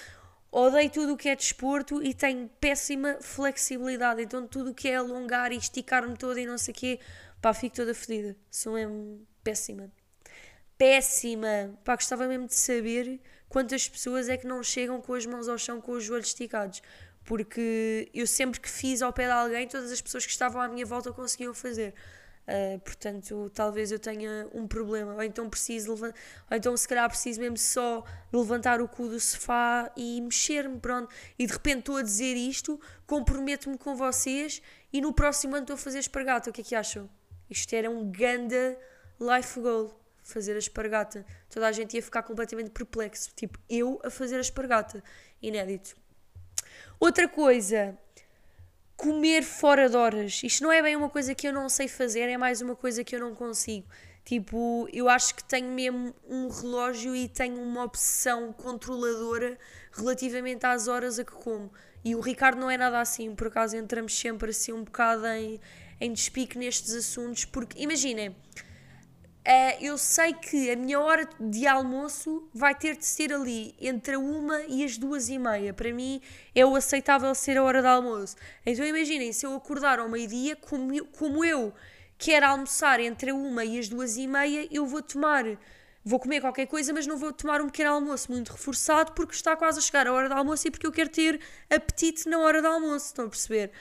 odeio 0.51 0.89
tudo 0.89 1.13
o 1.13 1.18
que 1.18 1.30
é 1.30 1.36
desporto 1.36 2.01
e 2.03 2.13
tenho 2.13 2.50
péssima 2.60 3.18
flexibilidade. 3.22 4.22
Então 4.22 4.48
tudo 4.48 4.72
o 4.72 4.74
que 4.74 4.89
é 4.89 4.96
alongar 4.96 5.51
e 5.51 5.58
esticar-me 5.58 6.15
toda 6.18 6.39
e 6.39 6.46
não 6.46 6.58
sei 6.58 6.74
o 6.74 6.75
quê, 6.75 7.00
pá, 7.42 7.53
fico 7.53 7.75
toda 7.75 7.94
fodida. 7.94 8.36
Sou 8.51 8.74
mesmo 8.74 9.25
péssima. 9.44 9.92
Péssima! 10.77 11.77
Pá, 11.84 11.96
gostava 11.96 12.27
mesmo 12.27 12.48
de 12.48 12.56
saber 12.56 13.20
quantas 13.48 13.88
pessoas 13.88 14.27
é 14.27 14.36
que 14.36 14.48
não 14.48 14.63
chegam 14.63 15.01
com 15.01 15.13
as 15.13 15.25
mãos 15.25 15.48
ao 15.48 15.58
chão 15.58 15.80
com 15.80 15.94
os 15.94 16.03
joelhos 16.03 16.27
esticados. 16.27 16.82
Porque 17.24 18.10
eu 18.13 18.27
sempre 18.27 18.60
que 18.60 18.70
fiz 18.70 19.01
ao 19.01 19.13
pé 19.13 19.25
de 19.25 19.32
alguém, 19.32 19.68
todas 19.68 19.92
as 19.92 20.01
pessoas 20.01 20.25
que 20.25 20.32
estavam 20.32 20.62
à 20.62 20.68
minha 20.68 20.86
volta 20.86 21.12
conseguiam 21.12 21.53
fazer. 21.53 21.94
Uh, 22.46 22.77
portanto, 22.80 23.50
talvez 23.56 23.89
eu 23.89 23.98
tenha 23.98 24.50
um 24.53 24.68
problema, 24.68 25.13
ou 25.13 25.24
então 25.24 25.50
preciso 25.50 25.94
ou 25.94 26.13
então 26.51 26.75
se 26.75 26.86
calhar 26.86 27.08
preciso 27.08 27.39
mesmo 27.39 27.58
só 27.58 28.03
levantar 28.34 28.82
o 28.82 28.88
cu 28.88 29.08
do 29.08 29.18
sofá 29.18 29.89
e 29.96 30.20
mexer-me, 30.20 30.77
pronto. 30.77 31.13
E 31.39 31.48
de 31.48 31.53
repente 31.53 31.80
estou 31.80 31.96
a 31.96 32.01
dizer 32.01 32.36
isto, 32.36 32.80
comprometo-me 33.08 33.77
com 33.77 33.96
vocês 33.96 34.62
e 34.92 35.00
no 35.00 35.13
próximo 35.13 35.56
ano 35.56 35.63
estou 35.63 35.75
a 35.75 35.77
fazer 35.77 36.00
espargata. 36.00 36.50
O 36.50 36.53
que 36.53 36.60
é 36.60 36.63
que 36.65 36.75
acham? 36.75 37.10
Isto 37.50 37.74
era 37.75 37.89
um 37.89 38.12
ganda 38.12 38.77
life 39.22 39.58
goal, 39.62 39.98
fazer 40.22 40.56
a 40.56 40.60
espargata. 40.60 41.25
Toda 41.50 41.68
a 41.68 41.72
gente 41.72 41.96
ia 41.96 42.03
ficar 42.03 42.24
completamente 42.24 42.72
perplexo, 42.72 43.32
tipo, 43.36 43.58
eu 43.70 44.01
a 44.03 44.10
fazer 44.10 44.36
a 44.36 44.42
espargata. 44.42 45.01
Inédito. 45.42 46.02
Outra 47.03 47.27
coisa, 47.27 48.00
comer 48.95 49.43
fora 49.43 49.89
de 49.89 49.98
horas. 49.98 50.39
Isto 50.41 50.63
não 50.63 50.72
é 50.72 50.81
bem 50.81 50.95
uma 50.95 51.10
coisa 51.10 51.36
que 51.36 51.45
eu 51.45 51.51
não 51.51 51.67
sei 51.67 51.89
fazer, 51.89 52.29
é 52.29 52.38
mais 52.38 52.62
uma 52.62 52.77
coisa 52.77 53.03
que 53.03 53.13
eu 53.13 53.19
não 53.19 53.36
consigo. 53.36 53.86
Tipo, 54.24 54.88
eu 54.93 55.10
acho 55.10 55.36
que 55.36 55.43
tenho 55.43 55.69
mesmo 55.69 56.15
um 56.25 56.48
relógio 56.48 57.13
e 57.13 57.27
tenho 57.27 57.62
uma 57.62 57.83
obsessão 57.83 58.53
controladora 58.53 59.60
relativamente 59.91 60.65
às 60.65 60.88
horas 60.88 61.19
a 61.19 61.25
que 61.25 61.33
como. 61.33 61.69
E 62.05 62.15
o 62.15 62.22
Ricardo 62.22 62.57
não 62.57 62.72
é 62.72 62.77
nada 62.77 63.01
assim, 63.01 63.36
por 63.36 63.48
acaso 63.48 63.75
entramos 63.75 64.17
sempre 64.17 64.51
assim 64.51 64.72
um 64.72 64.86
bocado 64.86 65.27
em, 65.27 65.60
em 66.00 66.13
despique 66.13 66.57
nestes 66.57 66.93
assuntos, 66.93 67.43
porque 67.43 67.83
imaginem, 67.83 68.33
Uh, 69.45 69.75
eu 69.81 69.97
sei 69.97 70.33
que 70.33 70.71
a 70.71 70.75
minha 70.77 70.97
hora 71.01 71.27
de 71.38 71.67
almoço 71.67 72.47
vai 72.53 72.73
ter 72.73 72.95
de 72.95 73.05
ser 73.05 73.33
ali 73.33 73.75
entre 73.81 74.15
a 74.15 74.19
uma 74.19 74.62
e 74.69 74.85
as 74.85 74.97
duas 74.97 75.27
e 75.27 75.38
meia. 75.38 75.73
Para 75.73 75.91
mim 75.91 76.21
é 76.55 76.65
o 76.65 76.73
aceitável 76.77 77.35
ser 77.35 77.57
a 77.57 77.63
hora 77.63 77.81
de 77.81 77.88
almoço. 77.88 78.38
Então 78.65 78.85
imaginem, 78.85 79.33
se 79.33 79.45
eu 79.45 79.53
acordar 79.53 80.00
ao 80.00 80.07
meio-dia, 80.07 80.55
como, 80.55 81.05
como 81.07 81.43
eu 81.43 81.73
quero 82.17 82.45
almoçar 82.45 83.01
entre 83.01 83.31
a 83.31 83.35
uma 83.35 83.65
e 83.65 83.77
as 83.77 83.89
duas 83.89 84.15
e 84.15 84.25
meia, 84.27 84.65
eu 84.71 84.85
vou 84.85 85.01
tomar, 85.01 85.43
vou 86.05 86.21
comer 86.21 86.39
qualquer 86.39 86.65
coisa, 86.65 86.93
mas 86.93 87.05
não 87.05 87.17
vou 87.17 87.33
tomar 87.33 87.59
um 87.59 87.65
pequeno 87.65 87.91
almoço 87.91 88.31
muito 88.31 88.50
reforçado 88.50 89.12
porque 89.12 89.35
está 89.35 89.57
quase 89.57 89.77
a 89.77 89.81
chegar 89.81 90.07
a 90.07 90.13
hora 90.13 90.29
de 90.29 90.35
almoço 90.35 90.69
e 90.69 90.71
porque 90.71 90.88
eu 90.88 90.91
quero 90.91 91.09
ter 91.09 91.41
apetite 91.69 92.29
na 92.29 92.39
hora 92.39 92.62
de 92.62 92.67
almoço. 92.67 93.07
Estão 93.07 93.25
a 93.25 93.29
perceber? 93.29 93.71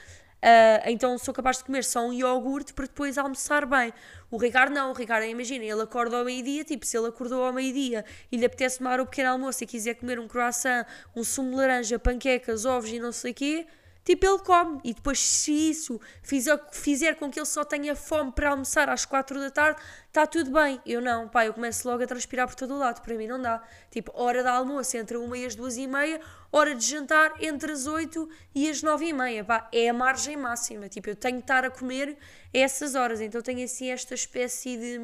Uh, 0.43 0.89
então 0.89 1.17
sou 1.17 1.33
capaz 1.33 1.59
de 1.59 1.63
comer 1.63 1.85
só 1.85 2.05
um 2.05 2.11
iogurte 2.11 2.73
para 2.73 2.85
depois 2.85 3.17
almoçar 3.17 3.65
bem. 3.65 3.93
O 4.29 4.35
Ricardo 4.35 4.73
não, 4.73 4.91
o 4.91 4.93
Ricardo, 4.93 5.23
imagina, 5.23 5.63
ele 5.63 5.81
acorda 5.81 6.17
ao 6.17 6.25
meio-dia, 6.25 6.65
tipo, 6.65 6.85
se 6.85 6.97
ele 6.97 7.07
acordou 7.07 7.45
ao 7.45 7.53
meio-dia 7.53 8.03
e 8.29 8.35
lhe 8.35 8.45
apetece 8.45 8.79
tomar 8.79 8.99
o 8.99 9.05
pequeno 9.05 9.29
almoço 9.29 9.63
e 9.63 9.67
quiser 9.67 9.93
comer 9.93 10.19
um 10.19 10.27
croissant, 10.27 10.85
um 11.15 11.23
sumo 11.23 11.51
de 11.51 11.55
laranja, 11.55 11.97
panquecas, 11.97 12.65
ovos 12.65 12.89
e 12.89 12.99
não 12.99 13.13
sei 13.13 13.31
o 13.31 13.33
quê, 13.33 13.65
tipo, 14.03 14.25
ele 14.25 14.39
come. 14.39 14.79
E 14.83 14.93
depois, 14.93 15.19
se 15.19 15.51
isso 15.69 15.99
fizer, 16.21 16.59
fizer 16.71 17.15
com 17.15 17.29
que 17.29 17.39
ele 17.39 17.45
só 17.45 17.63
tenha 17.63 17.95
fome 17.95 18.31
para 18.31 18.49
almoçar 18.49 18.89
às 18.89 19.05
4 19.05 19.39
da 19.39 19.49
tarde, 19.49 19.81
está 20.07 20.25
tudo 20.25 20.51
bem. 20.51 20.81
Eu 20.85 21.01
não, 21.01 21.27
pá, 21.27 21.45
eu 21.45 21.53
começo 21.53 21.87
logo 21.87 22.03
a 22.03 22.07
transpirar 22.07 22.47
por 22.47 22.55
todo 22.55 22.73
o 22.73 22.77
lado. 22.77 23.01
Para 23.01 23.15
mim 23.15 23.27
não 23.27 23.41
dá. 23.41 23.61
Tipo, 23.89 24.11
hora 24.15 24.41
de 24.41 24.49
almoço 24.49 24.97
entre 24.97 25.17
uma 25.17 25.37
e 25.37 25.45
as 25.45 25.55
duas 25.55 25.77
e 25.77 25.87
meia, 25.87 26.19
hora 26.51 26.75
de 26.75 26.85
jantar 26.85 27.33
entre 27.41 27.71
as 27.71 27.87
8 27.87 28.29
e 28.53 28.69
as 28.69 28.83
9 28.83 29.05
e 29.05 29.13
meia. 29.13 29.43
Pá, 29.43 29.69
é 29.71 29.89
a 29.89 29.93
margem 29.93 30.37
máxima. 30.37 30.89
Tipo, 30.89 31.09
eu 31.09 31.15
tenho 31.15 31.37
que 31.37 31.43
estar 31.43 31.65
a 31.65 31.69
comer 31.69 32.17
essas 32.53 32.95
horas. 32.95 33.21
Então 33.21 33.41
tenho 33.41 33.63
assim 33.63 33.89
esta 33.89 34.13
espécie 34.13 34.77
de, 34.77 34.99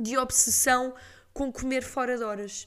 de 0.00 0.16
obsessão 0.16 0.94
com 1.32 1.52
comer 1.52 1.82
fora 1.82 2.16
de 2.16 2.24
horas. 2.24 2.66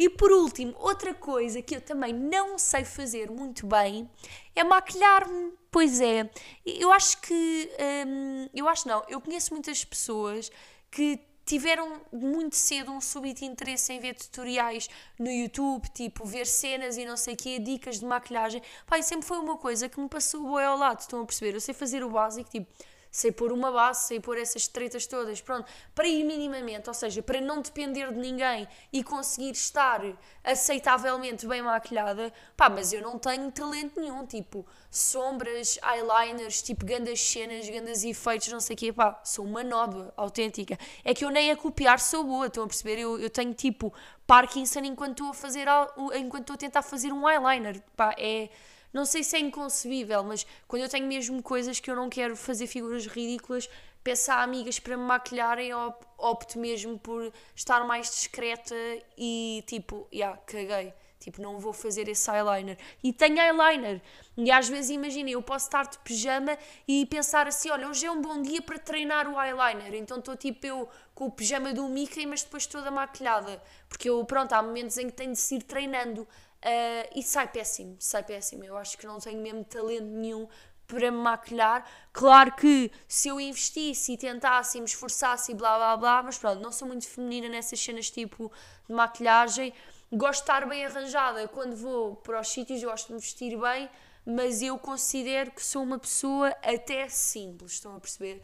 E 0.00 0.08
por 0.08 0.32
último, 0.32 0.74
outra 0.78 1.12
coisa 1.12 1.60
que 1.60 1.76
eu 1.76 1.80
também 1.82 2.10
não 2.10 2.58
sei 2.58 2.86
fazer 2.86 3.30
muito 3.30 3.66
bem 3.66 4.08
é 4.56 4.64
maquilhar-me. 4.64 5.52
Pois 5.70 6.00
é, 6.00 6.30
eu 6.64 6.90
acho 6.90 7.20
que. 7.20 7.70
Hum, 8.06 8.48
eu 8.54 8.66
acho 8.66 8.88
não, 8.88 9.04
eu 9.08 9.20
conheço 9.20 9.52
muitas 9.52 9.84
pessoas 9.84 10.50
que 10.90 11.20
tiveram 11.44 12.00
muito 12.10 12.56
cedo 12.56 12.90
um 12.90 13.00
súbito 13.00 13.44
interesse 13.44 13.92
em 13.92 14.00
ver 14.00 14.14
tutoriais 14.14 14.88
no 15.18 15.30
YouTube, 15.30 15.86
tipo 15.90 16.24
ver 16.24 16.46
cenas 16.46 16.96
e 16.96 17.04
não 17.04 17.18
sei 17.18 17.34
o 17.34 17.36
quê, 17.36 17.58
dicas 17.58 18.00
de 18.00 18.06
maquilhagem. 18.06 18.62
Pai, 18.86 19.02
sempre 19.02 19.26
foi 19.26 19.36
uma 19.36 19.58
coisa 19.58 19.86
que 19.86 20.00
me 20.00 20.08
passou 20.08 20.42
boi 20.44 20.64
ao 20.64 20.78
lado, 20.78 21.00
estão 21.00 21.20
a 21.20 21.26
perceber? 21.26 21.54
Eu 21.54 21.60
sei 21.60 21.74
fazer 21.74 22.02
o 22.02 22.08
básico, 22.08 22.48
tipo 22.48 22.72
sei 23.10 23.32
pôr 23.32 23.52
uma 23.52 23.72
base, 23.72 24.06
sei 24.06 24.20
pôr 24.20 24.38
essas 24.38 24.68
tretas 24.68 25.06
todas, 25.06 25.40
pronto, 25.40 25.70
para 25.94 26.06
ir 26.06 26.24
minimamente, 26.24 26.88
ou 26.88 26.94
seja, 26.94 27.22
para 27.22 27.40
não 27.40 27.60
depender 27.60 28.12
de 28.12 28.18
ninguém 28.18 28.68
e 28.92 29.02
conseguir 29.02 29.50
estar 29.50 30.00
aceitavelmente 30.44 31.46
bem 31.46 31.62
maquilhada, 31.62 32.32
pá, 32.56 32.68
mas 32.68 32.92
eu 32.92 33.02
não 33.02 33.18
tenho 33.18 33.50
talento 33.50 34.00
nenhum, 34.00 34.24
tipo, 34.24 34.66
sombras, 34.90 35.78
eyeliners, 35.82 36.62
tipo, 36.62 36.84
grandes 36.84 37.20
cenas, 37.20 37.68
grandes 37.68 38.04
efeitos, 38.04 38.48
não 38.48 38.60
sei 38.60 38.74
o 38.74 38.78
quê, 38.78 38.92
pá, 38.92 39.20
sou 39.24 39.44
uma 39.44 39.62
nova, 39.62 40.12
autêntica. 40.16 40.78
É 41.04 41.12
que 41.12 41.24
eu 41.24 41.30
nem 41.30 41.50
a 41.50 41.56
copiar 41.56 41.98
sou 41.98 42.24
boa, 42.24 42.46
estão 42.46 42.64
a 42.64 42.66
perceber? 42.66 42.98
Eu, 42.98 43.18
eu 43.18 43.30
tenho, 43.30 43.52
tipo, 43.54 43.92
Parkinson 44.26 44.80
enquanto 44.80 45.10
estou 45.10 45.30
a 45.30 45.34
fazer, 45.34 45.66
enquanto 46.14 46.42
estou 46.42 46.54
a 46.54 46.58
tentar 46.58 46.82
fazer 46.82 47.12
um 47.12 47.28
eyeliner, 47.28 47.82
pá, 47.96 48.14
é 48.16 48.48
não 48.92 49.04
sei 49.04 49.22
se 49.22 49.36
é 49.36 49.40
inconcebível, 49.40 50.22
mas 50.24 50.46
quando 50.66 50.82
eu 50.82 50.88
tenho 50.88 51.06
mesmo 51.06 51.42
coisas 51.42 51.78
que 51.78 51.90
eu 51.90 51.96
não 51.96 52.08
quero 52.08 52.36
fazer 52.36 52.66
figuras 52.66 53.06
ridículas, 53.06 53.68
peço 54.02 54.32
a 54.32 54.42
amigas 54.42 54.78
para 54.78 54.96
me 54.96 55.04
maquilharem, 55.04 55.70
opto 56.18 56.58
mesmo 56.58 56.98
por 56.98 57.32
estar 57.54 57.84
mais 57.84 58.10
discreta 58.10 58.74
e 59.16 59.62
tipo, 59.66 60.08
já, 60.12 60.18
yeah, 60.18 60.36
caguei. 60.46 60.92
Tipo, 61.20 61.42
não 61.42 61.58
vou 61.58 61.74
fazer 61.74 62.08
esse 62.08 62.30
eyeliner. 62.30 62.78
E 63.04 63.12
tenho 63.12 63.38
eyeliner. 63.38 64.00
E 64.38 64.50
às 64.50 64.70
vezes, 64.70 64.90
imaginem, 64.90 65.34
eu 65.34 65.42
posso 65.42 65.66
estar 65.66 65.86
de 65.86 65.98
pijama 65.98 66.56
e 66.88 67.04
pensar 67.04 67.46
assim: 67.46 67.68
olha, 67.68 67.86
hoje 67.88 68.06
é 68.06 68.10
um 68.10 68.22
bom 68.22 68.40
dia 68.40 68.62
para 68.62 68.78
treinar 68.78 69.28
o 69.28 69.38
eyeliner. 69.38 69.94
Então 69.94 70.18
estou 70.18 70.34
tipo 70.34 70.66
eu 70.66 70.88
com 71.14 71.26
o 71.26 71.30
pijama 71.30 71.74
do 71.74 71.86
Mickey, 71.90 72.24
mas 72.24 72.42
depois 72.42 72.66
toda 72.66 72.90
maquilhada. 72.90 73.62
Porque 73.86 74.08
eu, 74.08 74.24
pronto, 74.24 74.54
há 74.54 74.62
momentos 74.62 74.96
em 74.96 75.08
que 75.08 75.12
tenho 75.12 75.32
de 75.32 75.38
se 75.38 75.56
ir 75.56 75.62
treinando. 75.62 76.26
Uh, 76.62 77.08
e 77.14 77.22
sai 77.22 77.48
péssimo, 77.48 77.96
sai 77.98 78.22
péssimo. 78.22 78.64
Eu 78.64 78.76
acho 78.76 78.98
que 78.98 79.06
não 79.06 79.18
tenho 79.18 79.40
mesmo 79.40 79.64
talento 79.64 80.04
nenhum 80.04 80.46
para 80.86 81.10
me 81.10 81.18
maquilhar. 81.18 81.86
Claro 82.12 82.52
que 82.52 82.90
se 83.06 83.28
eu 83.28 83.40
investisse 83.40 84.12
e 84.12 84.18
tentasse 84.18 84.76
e 84.76 84.80
me 84.80 84.86
esforçasse 84.86 85.52
e 85.52 85.54
blá 85.54 85.76
blá 85.76 85.96
blá, 85.96 86.22
mas 86.22 86.36
pronto, 86.36 86.60
não 86.60 86.72
sou 86.72 86.88
muito 86.88 87.08
feminina 87.08 87.48
nessas 87.48 87.80
cenas 87.80 88.10
tipo 88.10 88.52
de 88.86 88.94
maquilhagem. 88.94 89.72
Gosto 90.12 90.40
de 90.40 90.50
estar 90.50 90.68
bem 90.68 90.84
arranjada 90.84 91.46
quando 91.48 91.76
vou 91.76 92.16
para 92.16 92.40
os 92.40 92.48
sítios, 92.48 92.82
gosto 92.82 93.08
de 93.08 93.14
me 93.14 93.20
vestir 93.20 93.56
bem, 93.56 93.88
mas 94.26 94.60
eu 94.60 94.76
considero 94.76 95.52
que 95.52 95.64
sou 95.64 95.82
uma 95.84 95.98
pessoa 95.98 96.48
até 96.62 97.08
simples, 97.08 97.72
estão 97.72 97.96
a 97.96 98.00
perceber? 98.00 98.42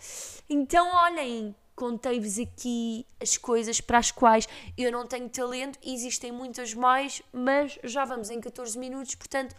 Então, 0.48 0.88
olhem, 0.94 1.54
contei-vos 1.76 2.38
aqui 2.38 3.06
as 3.20 3.36
coisas 3.36 3.80
para 3.82 3.98
as 3.98 4.10
quais 4.10 4.48
eu 4.78 4.90
não 4.90 5.06
tenho 5.06 5.28
talento, 5.28 5.78
existem 5.84 6.32
muitas 6.32 6.72
mais, 6.72 7.20
mas 7.30 7.78
já 7.84 8.04
vamos 8.06 8.30
em 8.30 8.40
14 8.40 8.78
minutos, 8.78 9.14
portanto, 9.14 9.54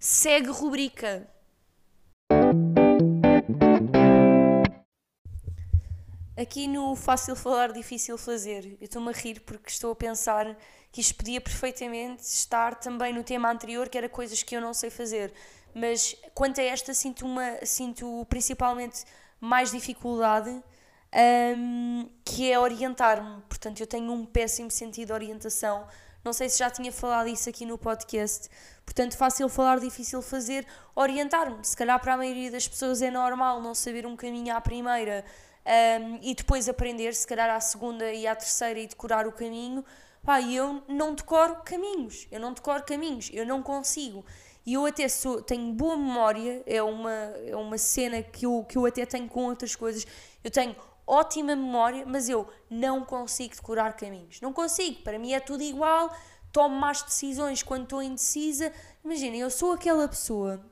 segue 0.00 0.48
rubrica. 0.48 1.28
Aqui 6.34 6.66
no 6.66 6.96
fácil 6.96 7.36
falar, 7.36 7.72
difícil 7.72 8.16
fazer, 8.16 8.78
eu 8.80 8.84
estou-me 8.84 9.10
a 9.10 9.12
rir 9.12 9.40
porque 9.40 9.68
estou 9.68 9.92
a 9.92 9.96
pensar 9.96 10.56
que 10.90 11.00
isto 11.00 11.16
podia 11.16 11.40
perfeitamente 11.40 12.22
estar 12.22 12.76
também 12.76 13.12
no 13.12 13.22
tema 13.22 13.50
anterior, 13.50 13.88
que 13.88 13.98
era 13.98 14.08
coisas 14.08 14.42
que 14.42 14.56
eu 14.56 14.60
não 14.60 14.72
sei 14.72 14.88
fazer. 14.88 15.34
Mas 15.74 16.16
quanto 16.34 16.60
a 16.60 16.64
esta, 16.64 16.94
sinto, 16.94 17.26
uma, 17.26 17.58
sinto 17.66 18.24
principalmente 18.30 19.04
mais 19.40 19.70
dificuldade, 19.70 20.62
um, 21.14 22.08
que 22.24 22.50
é 22.50 22.58
orientar-me. 22.58 23.42
Portanto, 23.48 23.80
eu 23.80 23.86
tenho 23.86 24.12
um 24.12 24.24
péssimo 24.26 24.70
sentido 24.70 25.08
de 25.08 25.12
orientação. 25.12 25.86
Não 26.24 26.32
sei 26.32 26.48
se 26.48 26.58
já 26.58 26.70
tinha 26.70 26.92
falado 26.92 27.28
isso 27.28 27.48
aqui 27.48 27.64
no 27.64 27.78
podcast. 27.78 28.48
Portanto, 28.84 29.16
fácil 29.16 29.48
falar, 29.48 29.78
difícil 29.78 30.20
fazer, 30.20 30.66
orientar-me. 30.94 31.64
Se 31.64 31.76
calhar 31.76 31.98
para 32.00 32.14
a 32.14 32.16
maioria 32.16 32.50
das 32.50 32.66
pessoas 32.66 33.00
é 33.02 33.10
normal 33.10 33.60
não 33.60 33.74
saber 33.74 34.06
um 34.06 34.16
caminho 34.16 34.54
à 34.54 34.60
primeira 34.60 35.24
um, 36.00 36.18
e 36.22 36.34
depois 36.34 36.68
aprender, 36.68 37.14
se 37.14 37.26
calhar 37.26 37.50
à 37.50 37.60
segunda 37.60 38.12
e 38.12 38.26
à 38.26 38.34
terceira 38.34 38.78
e 38.78 38.86
decorar 38.86 39.26
o 39.26 39.32
caminho. 39.32 39.84
Pá, 40.22 40.40
eu 40.42 40.82
não 40.88 41.14
decoro 41.14 41.62
caminhos. 41.64 42.26
Eu 42.30 42.40
não 42.40 42.52
decoro 42.52 42.82
caminhos. 42.84 43.30
Eu 43.32 43.46
não 43.46 43.62
consigo. 43.62 44.24
E 44.66 44.74
eu 44.74 44.84
até 44.84 45.08
sou, 45.08 45.40
tenho 45.40 45.72
boa 45.72 45.96
memória, 45.96 46.62
é 46.66 46.82
uma, 46.82 47.12
é 47.46 47.56
uma 47.56 47.78
cena 47.78 48.22
que 48.22 48.44
eu, 48.44 48.66
que 48.68 48.76
eu 48.76 48.84
até 48.84 49.06
tenho 49.06 49.26
com 49.26 49.46
outras 49.46 49.74
coisas. 49.74 50.06
Eu 50.44 50.50
tenho 50.50 50.76
ótima 51.08 51.56
memória, 51.56 52.04
mas 52.06 52.28
eu 52.28 52.48
não 52.70 53.04
consigo 53.04 53.54
decorar 53.54 53.94
caminhos. 53.94 54.40
Não 54.40 54.52
consigo, 54.52 55.02
para 55.02 55.18
mim 55.18 55.32
é 55.32 55.40
tudo 55.40 55.62
igual, 55.62 56.14
tomo 56.52 56.76
más 56.76 57.02
decisões 57.02 57.62
quando 57.62 57.84
estou 57.84 58.02
indecisa. 58.02 58.72
Imaginem, 59.04 59.40
eu 59.40 59.50
sou 59.50 59.72
aquela 59.72 60.06
pessoa 60.06 60.64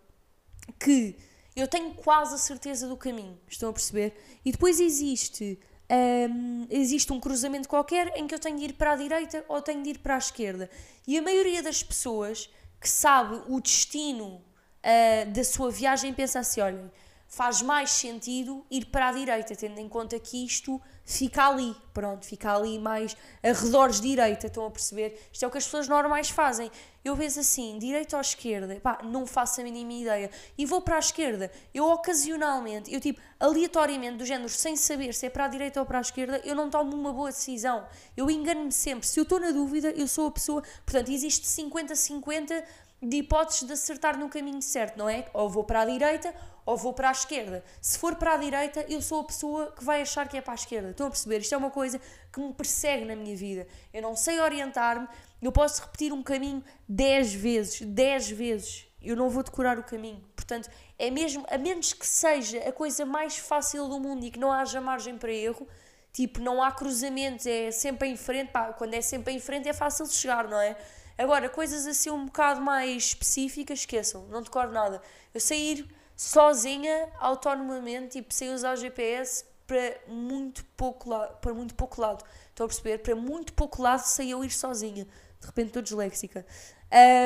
que 0.78 1.16
eu 1.54 1.66
tenho 1.66 1.94
quase 1.94 2.34
a 2.34 2.38
certeza 2.38 2.86
do 2.86 2.96
caminho, 2.96 3.38
estão 3.48 3.70
a 3.70 3.72
perceber? 3.72 4.14
E 4.44 4.52
depois 4.52 4.78
existe 4.78 5.58
um, 5.90 6.66
existe 6.68 7.12
um 7.12 7.20
cruzamento 7.20 7.68
qualquer 7.68 8.12
em 8.16 8.26
que 8.26 8.34
eu 8.34 8.38
tenho 8.38 8.58
de 8.58 8.64
ir 8.64 8.72
para 8.74 8.92
a 8.92 8.96
direita 8.96 9.44
ou 9.48 9.62
tenho 9.62 9.82
de 9.82 9.90
ir 9.90 9.98
para 9.98 10.16
a 10.16 10.18
esquerda. 10.18 10.68
E 11.06 11.16
a 11.16 11.22
maioria 11.22 11.62
das 11.62 11.82
pessoas 11.82 12.50
que 12.80 12.88
sabe 12.88 13.40
o 13.48 13.60
destino 13.60 14.34
uh, 14.34 15.30
da 15.32 15.44
sua 15.44 15.70
viagem 15.70 16.12
pensa 16.12 16.40
assim: 16.40 16.60
olhem, 16.60 16.90
faz 17.28 17.60
mais 17.60 17.90
sentido 17.90 18.64
ir 18.70 18.86
para 18.86 19.08
a 19.08 19.12
direita, 19.12 19.54
tendo 19.54 19.78
em 19.78 19.88
conta 19.88 20.18
que 20.18 20.44
isto 20.44 20.80
fica 21.04 21.46
ali, 21.46 21.74
pronto, 21.94 22.26
fica 22.26 22.54
ali 22.54 22.78
mais 22.78 23.16
arredores 23.42 24.00
direita, 24.00 24.48
estão 24.48 24.66
a 24.66 24.70
perceber? 24.70 25.28
Isto 25.32 25.44
é 25.44 25.48
o 25.48 25.50
que 25.50 25.58
as 25.58 25.64
pessoas 25.64 25.88
normais 25.88 26.30
fazem. 26.30 26.70
Eu 27.04 27.16
penso 27.16 27.38
assim, 27.38 27.78
direita 27.78 28.16
ou 28.16 28.20
esquerda, 28.20 28.80
pá, 28.80 28.98
não 29.04 29.26
faço 29.26 29.60
a 29.60 29.64
mínima 29.64 29.92
ideia. 29.92 30.30
E 30.58 30.66
vou 30.66 30.82
para 30.82 30.96
a 30.96 30.98
esquerda. 30.98 31.50
Eu 31.72 31.84
ocasionalmente, 31.86 32.92
eu 32.92 33.00
tipo, 33.00 33.20
aleatoriamente, 33.38 34.16
do 34.16 34.24
género, 34.24 34.48
sem 34.48 34.74
saber 34.76 35.14
se 35.14 35.26
é 35.26 35.30
para 35.30 35.44
a 35.44 35.48
direita 35.48 35.78
ou 35.78 35.86
para 35.86 35.98
a 35.98 36.00
esquerda, 36.00 36.40
eu 36.44 36.56
não 36.56 36.68
tomo 36.68 36.96
uma 36.96 37.12
boa 37.12 37.30
decisão. 37.30 37.86
Eu 38.16 38.28
engano-me 38.28 38.72
sempre. 38.72 39.06
Se 39.06 39.20
eu 39.20 39.22
estou 39.22 39.38
na 39.38 39.52
dúvida, 39.52 39.90
eu 39.90 40.08
sou 40.08 40.26
a 40.26 40.32
pessoa. 40.32 40.62
Portanto, 40.84 41.12
existe 41.12 41.46
50-50 41.46 42.64
de 43.02 43.18
hipóteses 43.18 43.66
de 43.66 43.72
acertar 43.72 44.18
no 44.18 44.28
caminho 44.28 44.62
certo, 44.62 44.96
não 44.96 45.08
é? 45.08 45.26
Ou 45.32 45.48
vou 45.48 45.64
para 45.64 45.82
a 45.82 45.84
direita 45.84 46.34
ou 46.66 46.76
vou 46.76 46.92
para 46.92 47.08
a 47.08 47.12
esquerda. 47.12 47.62
Se 47.80 47.96
for 47.96 48.16
para 48.16 48.34
a 48.34 48.36
direita, 48.36 48.84
eu 48.88 49.00
sou 49.00 49.20
a 49.20 49.24
pessoa 49.24 49.72
que 49.72 49.84
vai 49.84 50.02
achar 50.02 50.28
que 50.28 50.36
é 50.36 50.40
para 50.40 50.52
a 50.52 50.56
esquerda. 50.56 50.90
Estão 50.90 51.06
a 51.06 51.10
perceber? 51.10 51.38
Isto 51.38 51.54
é 51.54 51.58
uma 51.58 51.70
coisa 51.70 52.00
que 52.32 52.40
me 52.40 52.52
persegue 52.52 53.04
na 53.04 53.14
minha 53.14 53.36
vida. 53.36 53.68
Eu 53.94 54.02
não 54.02 54.16
sei 54.16 54.40
orientar-me, 54.40 55.06
eu 55.40 55.52
posso 55.52 55.82
repetir 55.82 56.12
um 56.12 56.24
caminho 56.24 56.62
10 56.88 57.34
vezes, 57.34 57.80
10 57.80 58.30
vezes. 58.30 58.88
Eu 59.00 59.14
não 59.14 59.30
vou 59.30 59.44
decorar 59.44 59.78
o 59.78 59.84
caminho. 59.84 60.20
Portanto, 60.34 60.68
é 60.98 61.08
mesmo, 61.08 61.46
a 61.48 61.56
menos 61.56 61.92
que 61.92 62.06
seja 62.06 62.58
a 62.68 62.72
coisa 62.72 63.06
mais 63.06 63.38
fácil 63.38 63.88
do 63.88 64.00
mundo 64.00 64.24
e 64.24 64.30
que 64.32 64.38
não 64.38 64.50
haja 64.50 64.80
margem 64.80 65.16
para 65.16 65.32
erro, 65.32 65.68
tipo, 66.12 66.40
não 66.40 66.60
há 66.60 66.72
cruzamentos, 66.72 67.46
é 67.46 67.70
sempre 67.70 68.08
em 68.08 68.16
frente. 68.16 68.50
Pá, 68.50 68.72
quando 68.72 68.94
é 68.94 69.00
sempre 69.00 69.32
em 69.32 69.38
frente 69.38 69.68
é 69.68 69.72
fácil 69.72 70.04
de 70.06 70.14
chegar, 70.14 70.48
não 70.48 70.60
é? 70.60 70.76
Agora, 71.18 71.48
coisas 71.48 71.86
assim 71.86 72.10
um 72.10 72.26
bocado 72.26 72.60
mais 72.60 73.04
específicas, 73.04 73.80
esqueçam, 73.80 74.26
não 74.28 74.42
decoro 74.42 74.70
nada. 74.70 75.00
Eu 75.32 75.40
sei 75.40 75.72
ir 75.72 75.96
sozinha, 76.14 77.08
autonomamente, 77.18 78.18
tipo, 78.18 78.32
sem 78.32 78.52
usar 78.52 78.74
o 78.74 78.76
GPS, 78.76 79.44
para 79.66 79.98
muito 80.06 80.64
pouco 80.76 81.08
lado, 81.08 81.36
para 81.40 81.52
muito 81.54 81.74
pouco 81.74 82.00
lado. 82.00 82.24
Estão 82.48 82.66
a 82.66 82.68
perceber? 82.68 82.98
Para 82.98 83.14
muito 83.14 83.52
pouco 83.52 83.82
lado 83.82 84.00
sei 84.00 84.32
eu 84.32 84.44
ir 84.44 84.50
sozinha. 84.50 85.04
De 85.40 85.46
repente 85.46 85.68
estou 85.68 85.82
disléxica. 85.82 86.46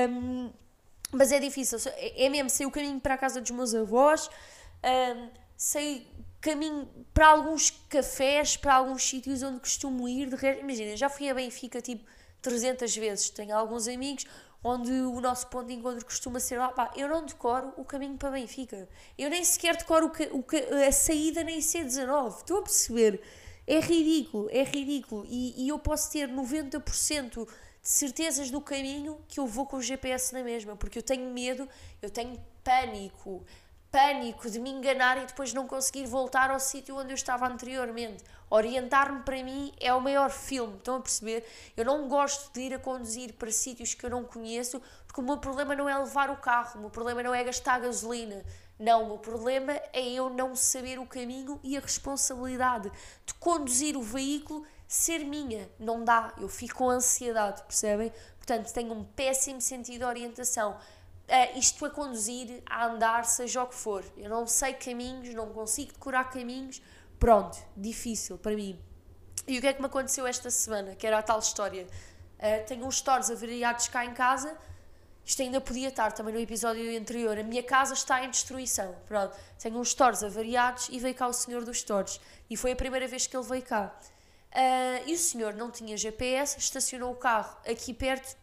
Um, 0.08 0.50
mas 1.12 1.32
é 1.32 1.38
difícil. 1.38 1.78
É 1.96 2.28
mesmo, 2.28 2.48
sei 2.48 2.66
o 2.66 2.70
caminho 2.70 3.00
para 3.00 3.14
a 3.14 3.18
casa 3.18 3.40
dos 3.40 3.50
meus 3.50 3.74
avós, 3.74 4.30
um, 4.84 5.28
sei 5.56 6.06
caminho 6.40 6.88
para 7.12 7.26
alguns 7.28 7.70
cafés, 7.88 8.56
para 8.56 8.74
alguns 8.74 9.02
sítios 9.02 9.42
onde 9.42 9.60
costumo 9.60 10.08
ir. 10.08 10.28
De 10.28 10.36
resto, 10.36 10.60
imagina, 10.60 10.96
já 10.96 11.08
fui 11.08 11.28
a 11.28 11.34
Benfica 11.34 11.82
tipo 11.82 12.04
300 12.42 12.96
vezes. 12.96 13.30
Tenho 13.30 13.56
alguns 13.56 13.88
amigos, 13.88 14.26
onde 14.62 14.92
o 14.92 15.20
nosso 15.20 15.46
ponto 15.48 15.66
de 15.68 15.74
encontro 15.74 16.04
costuma 16.04 16.40
ser 16.40 16.58
lá, 16.58 16.68
pá, 16.68 16.90
eu 16.96 17.08
não 17.08 17.24
decoro 17.24 17.72
o 17.76 17.84
caminho 17.84 18.16
para 18.16 18.30
Benfica. 18.30 18.88
Eu 19.16 19.30
nem 19.30 19.44
sequer 19.44 19.76
decoro 19.76 20.06
o, 20.32 20.38
o, 20.38 20.44
a 20.86 20.92
saída 20.92 21.42
nem 21.42 21.58
C19. 21.58 22.38
Estou 22.38 22.58
a 22.58 22.62
perceber? 22.62 23.20
É 23.66 23.80
ridículo, 23.80 24.48
é 24.50 24.62
ridículo. 24.62 25.24
E, 25.28 25.64
e 25.64 25.68
eu 25.68 25.78
posso 25.78 26.10
ter 26.10 26.28
90% 26.28 27.46
de 27.46 27.88
certezas 27.88 28.50
do 28.50 28.60
caminho 28.60 29.18
que 29.28 29.40
eu 29.40 29.46
vou 29.46 29.64
com 29.66 29.76
o 29.76 29.82
GPS 29.82 30.34
na 30.34 30.42
mesma, 30.42 30.76
porque 30.76 30.98
eu 30.98 31.02
tenho 31.02 31.30
medo, 31.32 31.68
eu 32.02 32.10
tenho 32.10 32.38
pânico 32.62 33.44
pânico 33.90 34.48
de 34.48 34.58
me 34.60 34.70
enganar 34.70 35.18
e 35.18 35.26
depois 35.26 35.52
não 35.52 35.66
conseguir 35.66 36.06
voltar 36.06 36.50
ao 36.50 36.60
sítio 36.60 36.96
onde 36.96 37.10
eu 37.10 37.14
estava 37.14 37.46
anteriormente. 37.46 38.22
Orientar-me 38.50 39.22
para 39.22 39.42
mim 39.44 39.72
é 39.78 39.94
o 39.94 40.00
maior 40.00 40.28
filme, 40.28 40.76
estão 40.76 40.96
a 40.96 41.00
perceber? 41.00 41.46
Eu 41.76 41.84
não 41.84 42.08
gosto 42.08 42.52
de 42.52 42.62
ir 42.62 42.74
a 42.74 42.78
conduzir 42.80 43.32
para 43.34 43.52
sítios 43.52 43.94
que 43.94 44.04
eu 44.04 44.10
não 44.10 44.24
conheço, 44.24 44.82
porque 45.06 45.20
o 45.20 45.24
meu 45.24 45.38
problema 45.38 45.76
não 45.76 45.88
é 45.88 45.96
levar 45.96 46.30
o 46.30 46.36
carro, 46.36 46.78
o 46.78 46.80
meu 46.80 46.90
problema 46.90 47.22
não 47.22 47.32
é 47.32 47.44
gastar 47.44 47.78
gasolina. 47.78 48.44
Não, 48.76 49.04
o 49.04 49.06
meu 49.06 49.18
problema 49.18 49.72
é 49.92 50.08
eu 50.08 50.28
não 50.30 50.56
saber 50.56 50.98
o 50.98 51.06
caminho 51.06 51.60
e 51.62 51.76
a 51.76 51.80
responsabilidade 51.80 52.90
de 53.24 53.34
conduzir 53.34 53.96
o 53.96 54.02
veículo 54.02 54.66
ser 54.88 55.20
minha. 55.20 55.70
Não 55.78 56.04
dá, 56.04 56.32
eu 56.36 56.48
fico 56.48 56.78
com 56.78 56.90
ansiedade, 56.90 57.62
percebem? 57.62 58.12
Portanto, 58.38 58.72
tenho 58.72 58.92
um 58.92 59.04
péssimo 59.04 59.60
sentido 59.60 59.98
de 59.98 60.04
orientação 60.04 60.76
uh, 61.30 61.58
isto 61.58 61.84
a 61.84 61.90
conduzir, 61.90 62.62
a 62.66 62.86
andar, 62.86 63.24
seja 63.24 63.62
o 63.62 63.66
que 63.66 63.74
for. 63.74 64.04
Eu 64.16 64.28
não 64.28 64.46
sei 64.46 64.74
caminhos, 64.74 65.32
não 65.34 65.50
consigo 65.50 65.92
decorar 65.92 66.24
caminhos. 66.24 66.82
Pronto, 67.20 67.58
difícil 67.76 68.38
para 68.38 68.56
mim. 68.56 68.80
E 69.46 69.58
o 69.58 69.60
que 69.60 69.66
é 69.66 69.74
que 69.74 69.80
me 69.80 69.86
aconteceu 69.86 70.26
esta 70.26 70.50
semana? 70.50 70.96
Que 70.96 71.06
era 71.06 71.18
a 71.18 71.22
tal 71.22 71.38
história. 71.38 71.86
Uh, 72.38 72.66
tenho 72.66 72.86
uns 72.86 72.96
stores 72.96 73.30
avariados 73.30 73.88
cá 73.88 74.06
em 74.06 74.14
casa. 74.14 74.56
Isto 75.22 75.42
ainda 75.42 75.60
podia 75.60 75.88
estar 75.88 76.12
também 76.12 76.32
no 76.32 76.40
episódio 76.40 76.98
anterior. 76.98 77.38
A 77.38 77.42
minha 77.42 77.62
casa 77.62 77.92
está 77.92 78.24
em 78.24 78.30
destruição. 78.30 78.96
Pronto. 79.06 79.36
Tenho 79.58 79.78
uns 79.78 79.90
stores 79.90 80.22
avariados 80.24 80.88
e 80.88 80.98
veio 80.98 81.14
cá 81.14 81.28
o 81.28 81.32
senhor 81.34 81.62
dos 81.62 81.80
stores. 81.80 82.18
E 82.48 82.56
foi 82.56 82.72
a 82.72 82.76
primeira 82.76 83.06
vez 83.06 83.26
que 83.26 83.36
ele 83.36 83.46
veio 83.46 83.62
cá. 83.62 83.94
Uh, 84.50 85.06
e 85.06 85.12
o 85.12 85.18
senhor 85.18 85.52
não 85.52 85.70
tinha 85.70 85.98
GPS, 85.98 86.58
estacionou 86.58 87.12
o 87.12 87.16
carro 87.16 87.54
aqui 87.68 87.92
perto 87.92 88.34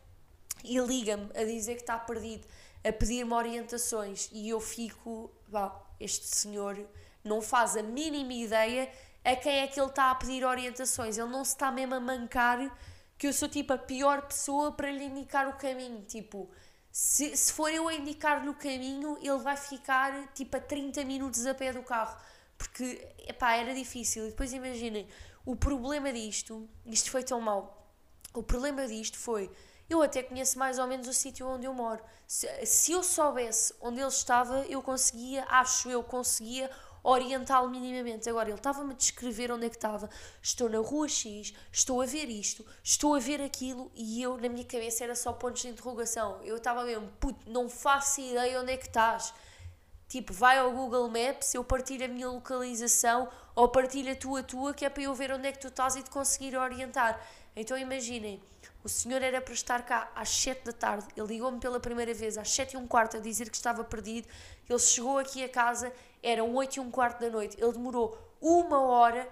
e 0.63 0.79
liga-me 0.79 1.29
a 1.35 1.43
dizer 1.43 1.73
que 1.73 1.81
está 1.81 1.97
perdido 1.97 2.47
a 2.87 2.93
pedir-me 2.93 3.33
orientações 3.33 4.29
e 4.31 4.49
eu 4.49 4.61
fico, 4.61 5.31
vá, 5.49 5.75
este 5.99 6.27
senhor 6.27 6.77
não 7.27 7.41
faz 7.41 7.75
a 7.75 7.83
mínima 7.83 8.33
ideia 8.33 8.89
a 9.23 9.35
quem 9.35 9.59
é 9.59 9.67
que 9.67 9.79
ele 9.79 9.89
está 9.89 10.11
a 10.11 10.15
pedir 10.15 10.45
orientações. 10.45 11.17
Ele 11.17 11.29
não 11.29 11.43
se 11.43 11.51
está 11.51 11.71
mesmo 11.71 11.95
a 11.95 11.99
mancar 11.99 12.75
que 13.17 13.27
eu 13.27 13.33
sou 13.33 13.49
tipo 13.49 13.73
a 13.73 13.77
pior 13.77 14.21
pessoa 14.21 14.71
para 14.71 14.91
lhe 14.91 15.03
indicar 15.03 15.47
o 15.47 15.53
caminho. 15.53 16.01
Tipo, 16.03 16.49
se, 16.91 17.35
se 17.35 17.51
for 17.51 17.71
eu 17.71 17.87
a 17.87 17.93
indicar 17.93 18.45
no 18.45 18.53
caminho, 18.53 19.17
ele 19.21 19.37
vai 19.39 19.57
ficar 19.57 20.31
tipo 20.33 20.55
a 20.55 20.59
30 20.59 21.03
minutos 21.03 21.45
a 21.45 21.53
pé 21.53 21.73
do 21.73 21.83
carro. 21.83 22.17
Porque, 22.57 23.07
epá, 23.27 23.55
era 23.55 23.73
difícil. 23.73 24.25
E 24.25 24.29
depois 24.29 24.53
imaginem, 24.53 25.07
o 25.45 25.55
problema 25.55 26.11
disto, 26.13 26.67
isto 26.85 27.11
foi 27.11 27.23
tão 27.23 27.41
mau. 27.41 27.91
O 28.33 28.41
problema 28.43 28.87
disto 28.87 29.17
foi 29.17 29.51
eu 29.89 30.01
até 30.01 30.21
conheço 30.21 30.59
mais 30.59 30.77
ou 30.79 30.87
menos 30.87 31.07
o 31.07 31.13
sítio 31.13 31.47
onde 31.47 31.65
eu 31.65 31.73
moro. 31.73 32.03
Se, 32.27 32.65
se 32.65 32.91
eu 32.91 33.01
soubesse 33.01 33.73
onde 33.79 33.99
ele 33.99 34.09
estava, 34.09 34.65
eu 34.65 34.81
conseguia, 34.81 35.45
acho 35.47 35.89
eu, 35.89 36.03
conseguia 36.03 36.69
orientá-lo 37.07 37.69
minimamente. 37.69 38.29
Agora, 38.29 38.49
ele 38.49 38.57
estava-me 38.57 38.91
a 38.91 38.95
descrever 38.95 39.49
onde 39.49 39.65
é 39.65 39.69
que 39.69 39.77
estava. 39.77 40.09
Estou 40.41 40.67
na 40.67 40.79
rua 40.79 41.07
X, 41.07 41.53
estou 41.71 42.01
a 42.01 42.05
ver 42.05 42.29
isto, 42.29 42.65
estou 42.83 43.15
a 43.15 43.19
ver 43.19 43.41
aquilo, 43.41 43.89
e 43.95 44.21
eu, 44.21 44.37
na 44.37 44.49
minha 44.49 44.65
cabeça, 44.65 45.05
era 45.05 45.15
só 45.15 45.31
pontos 45.31 45.61
de 45.61 45.69
interrogação. 45.69 46.41
Eu 46.43 46.57
estava 46.57 46.83
mesmo, 46.83 47.07
puto, 47.17 47.49
não 47.49 47.69
faço 47.69 48.19
ideia 48.19 48.59
onde 48.59 48.73
é 48.73 48.77
que 48.77 48.87
estás. 48.87 49.33
Tipo, 50.09 50.33
vai 50.33 50.57
ao 50.57 50.71
Google 50.71 51.07
Maps, 51.07 51.53
eu 51.53 51.63
partilho 51.63 52.03
a 52.03 52.07
minha 52.09 52.29
localização, 52.29 53.29
ou 53.55 53.69
partilho 53.69 54.11
a 54.11 54.15
tua, 54.15 54.43
tua, 54.43 54.73
que 54.73 54.83
é 54.83 54.89
para 54.89 55.03
eu 55.03 55.15
ver 55.15 55.31
onde 55.31 55.47
é 55.47 55.51
que 55.53 55.59
tu 55.59 55.69
estás 55.69 55.95
e 55.95 56.03
te 56.03 56.09
conseguir 56.09 56.57
orientar. 56.57 57.25
Então, 57.55 57.77
imaginem 57.77 58.41
o 58.83 58.89
senhor 58.89 59.21
era 59.21 59.41
para 59.41 59.53
estar 59.53 59.83
cá 59.83 60.11
às 60.15 60.29
7 60.29 60.65
da 60.65 60.71
tarde. 60.71 61.07
Ele 61.15 61.27
ligou-me 61.27 61.59
pela 61.59 61.79
primeira 61.79 62.13
vez 62.13 62.37
às 62.37 62.49
7 62.51 62.73
e 62.73 62.77
um 62.77 62.87
quarto 62.87 63.17
a 63.17 63.19
dizer 63.19 63.49
que 63.49 63.55
estava 63.55 63.83
perdido. 63.83 64.27
Ele 64.69 64.79
chegou 64.79 65.17
aqui 65.17 65.43
a 65.43 65.49
casa, 65.49 65.91
eram 66.23 66.53
8 66.55 66.77
e 66.77 66.79
um 66.79 66.89
quarto 66.89 67.19
da 67.19 67.29
noite. 67.29 67.57
Ele 67.59 67.71
demorou 67.71 68.17
uma 68.41 68.81
hora 68.81 69.27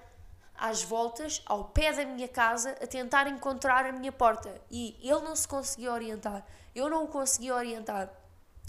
às 0.57 0.83
voltas, 0.83 1.41
ao 1.45 1.65
pé 1.65 1.93
da 1.93 2.05
minha 2.05 2.27
casa, 2.27 2.71
a 2.81 2.87
tentar 2.87 3.27
encontrar 3.27 3.85
a 3.85 3.91
minha 3.91 4.11
porta. 4.11 4.61
E 4.71 4.97
ele 5.01 5.21
não 5.21 5.35
se 5.35 5.47
conseguia 5.47 5.91
orientar. 5.91 6.45
Eu 6.73 6.89
não 6.89 7.05
o 7.05 7.07
conseguia 7.07 7.55
orientar. 7.55 8.09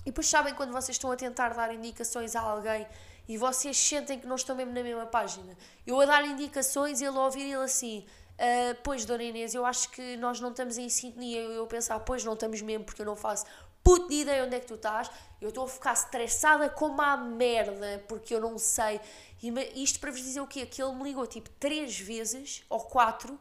E 0.03 0.11
depois 0.11 0.29
sabem 0.29 0.55
quando 0.55 0.73
vocês 0.73 0.95
estão 0.97 1.11
a 1.11 1.17
tentar 1.17 1.55
dar 1.55 1.75
indicações 1.75 2.37
a 2.37 2.41
alguém 2.41 2.87
e 3.29 3.37
vocês 3.37 3.77
sentem 3.77 4.21
que 4.21 4.27
não 4.27 4.37
estão 4.37 4.55
mesmo 4.55 4.73
na 4.73 4.83
mesma 4.83 5.07
página. 5.07 5.57
Eu 5.85 6.01
a 6.01 6.07
dar 6.07 6.25
indicações 6.25 7.01
e 7.01 7.05
ele 7.05 7.17
a 7.17 7.23
ouvir 7.23 7.43
ele 7.43 7.57
assim. 7.57 8.07
Uh, 8.37 8.77
pois, 8.83 9.07
Dona 9.07 9.23
Inês, 9.23 9.55
eu 9.55 9.65
acho 9.65 9.91
que 9.91 10.17
nós 10.19 10.41
não 10.41 10.51
estamos 10.51 10.77
em 10.77 10.89
sintonia. 10.89 11.41
Eu, 11.41 11.53
eu 11.53 11.67
pensar, 11.67 11.99
pois 12.01 12.23
não 12.25 12.35
estamos 12.35 12.61
mesmo, 12.61 12.85
porque 12.85 13.01
eu 13.01 13.07
não 13.07 13.17
faço 13.17 13.47
puto 13.87 14.09
de 14.09 14.17
ideia 14.17 14.45
onde 14.45 14.57
é 14.57 14.61
que 14.61 14.67
tu 14.67 14.75
estás. 14.75 15.09
Eu 15.41 15.51
estou 15.51 15.65
a 15.65 15.69
ficar 15.69 15.93
estressada 15.93 16.69
como 16.69 17.01
a 17.01 17.17
merda, 17.17 18.05
porque 18.09 18.35
eu 18.35 18.41
não 18.41 18.59
sei. 18.59 19.01
E 19.41 19.83
isto 19.83 20.01
para 20.01 20.11
vos 20.11 20.21
dizer 20.21 20.41
o 20.41 20.47
quê? 20.47 20.67
Que 20.67 20.83
ele 20.83 20.93
me 20.95 21.05
ligou 21.05 21.25
tipo 21.25 21.49
três 21.61 21.97
vezes, 21.99 22.65
ou 22.69 22.81
quatro, 22.81 23.39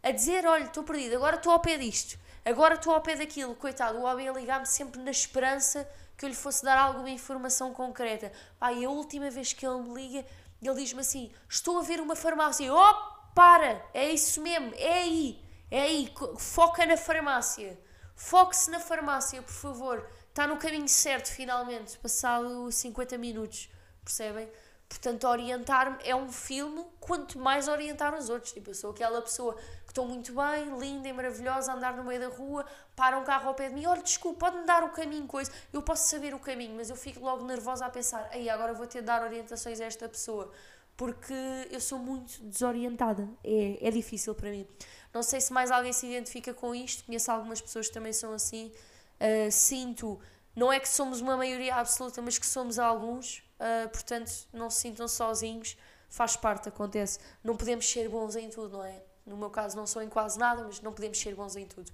a 0.00 0.12
dizer: 0.12 0.46
Olha, 0.46 0.64
estou 0.64 0.84
perdido, 0.84 1.16
agora 1.16 1.36
estou 1.36 1.52
ao 1.52 1.58
pé 1.58 1.76
disto, 1.76 2.16
agora 2.44 2.76
estou 2.76 2.94
ao 2.94 3.00
pé 3.00 3.16
daquilo. 3.16 3.54
Coitado, 3.56 3.98
o 3.98 4.02
homem 4.04 4.32
ligar-me 4.32 4.66
sempre 4.66 5.00
na 5.02 5.10
esperança 5.10 5.88
que 6.16 6.24
eu 6.24 6.28
lhe 6.28 6.36
fosse 6.36 6.64
dar 6.64 6.78
alguma 6.78 7.10
informação 7.10 7.74
concreta. 7.74 8.30
Pá, 8.60 8.72
e 8.72 8.84
a 8.84 8.90
última 8.90 9.28
vez 9.28 9.52
que 9.52 9.66
ele 9.66 9.82
me 9.82 9.92
liga, 9.92 10.24
ele 10.62 10.74
diz-me 10.76 11.00
assim: 11.00 11.32
Estou 11.48 11.78
a 11.78 11.82
ver 11.82 12.00
uma 12.00 12.14
farmácia. 12.14 12.72
Oh, 12.72 13.13
para! 13.34 13.84
É 13.92 14.10
isso 14.10 14.40
mesmo, 14.40 14.72
é 14.76 14.92
aí, 14.94 15.44
é 15.70 15.82
aí, 15.82 16.14
foca 16.38 16.86
na 16.86 16.96
farmácia. 16.96 17.78
Foque-se 18.14 18.70
na 18.70 18.78
farmácia, 18.78 19.42
por 19.42 19.52
favor. 19.52 20.08
Está 20.28 20.46
no 20.46 20.56
caminho 20.56 20.88
certo, 20.88 21.28
finalmente, 21.28 21.98
passado 21.98 22.70
50 22.70 23.18
minutos. 23.18 23.68
Percebem? 24.04 24.48
Portanto, 24.88 25.26
orientar-me 25.26 25.98
é 26.04 26.14
um 26.14 26.30
filme, 26.30 26.84
quanto 27.00 27.38
mais 27.38 27.66
orientar 27.66 28.14
os 28.14 28.28
outros. 28.28 28.52
Tipo, 28.52 28.70
eu 28.70 28.74
sou 28.74 28.90
aquela 28.90 29.20
pessoa 29.20 29.54
que 29.54 29.90
estou 29.90 30.06
muito 30.06 30.32
bem, 30.32 30.78
linda 30.78 31.08
e 31.08 31.12
maravilhosa, 31.12 31.72
andar 31.72 31.96
no 31.96 32.04
meio 32.04 32.20
da 32.20 32.28
rua, 32.28 32.64
para 32.94 33.18
um 33.18 33.24
carro 33.24 33.48
ao 33.48 33.54
pé 33.54 33.68
de 33.68 33.74
mim, 33.74 33.86
olha, 33.86 34.02
desculpa, 34.02 34.46
pode-me 34.46 34.64
dar 34.66 34.84
o 34.84 34.90
caminho, 34.90 35.26
coisa. 35.26 35.50
Eu 35.72 35.82
posso 35.82 36.08
saber 36.08 36.34
o 36.34 36.38
caminho, 36.38 36.76
mas 36.76 36.90
eu 36.90 36.96
fico 36.96 37.24
logo 37.24 37.44
nervosa 37.44 37.86
a 37.86 37.90
pensar, 37.90 38.28
aí 38.30 38.48
agora 38.48 38.72
vou 38.72 38.86
ter 38.86 39.00
de 39.00 39.06
dar 39.06 39.22
orientações 39.22 39.80
a 39.80 39.84
esta 39.84 40.08
pessoa, 40.08 40.52
porque 40.96 41.34
eu 41.70 41.80
sou 41.80 41.98
muito 41.98 42.42
desorientada. 42.42 43.28
É, 43.42 43.88
é 43.88 43.90
difícil 43.90 44.34
para 44.34 44.50
mim. 44.50 44.66
Não 45.12 45.22
sei 45.22 45.40
se 45.40 45.52
mais 45.52 45.70
alguém 45.70 45.92
se 45.92 46.06
identifica 46.06 46.52
com 46.52 46.74
isto, 46.74 47.04
conheço 47.04 47.30
algumas 47.30 47.60
pessoas 47.60 47.88
que 47.88 47.94
também 47.94 48.12
são 48.12 48.32
assim. 48.32 48.72
Uh, 49.20 49.50
sinto, 49.50 50.18
não 50.56 50.72
é 50.72 50.80
que 50.80 50.88
somos 50.88 51.20
uma 51.20 51.36
maioria 51.36 51.76
absoluta, 51.76 52.20
mas 52.20 52.38
que 52.38 52.46
somos 52.46 52.78
alguns 52.78 53.44
Uh, 53.54 53.88
portanto, 53.88 54.30
não 54.52 54.68
se 54.68 54.80
sintam 54.80 55.06
sozinhos, 55.06 55.76
faz 56.08 56.36
parte, 56.36 56.68
acontece. 56.68 57.18
Não 57.42 57.56
podemos 57.56 57.88
ser 57.88 58.08
bons 58.08 58.36
em 58.36 58.50
tudo, 58.50 58.78
não 58.78 58.84
é? 58.84 59.02
No 59.24 59.36
meu 59.36 59.50
caso, 59.50 59.76
não 59.76 59.86
sou 59.86 60.02
em 60.02 60.08
quase 60.08 60.38
nada, 60.38 60.64
mas 60.64 60.80
não 60.80 60.92
podemos 60.92 61.18
ser 61.18 61.34
bons 61.34 61.56
em 61.56 61.66
tudo. 61.66 61.90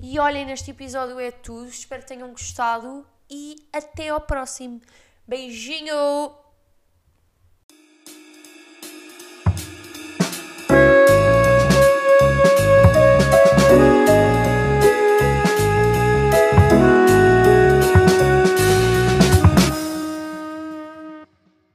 E 0.00 0.18
olhem, 0.18 0.44
neste 0.44 0.70
episódio 0.70 1.18
é 1.18 1.30
tudo. 1.30 1.68
Espero 1.68 2.02
que 2.02 2.08
tenham 2.08 2.28
gostado 2.30 3.06
e 3.30 3.68
até 3.72 4.08
ao 4.08 4.20
próximo. 4.20 4.82
Beijinho! 5.26 6.43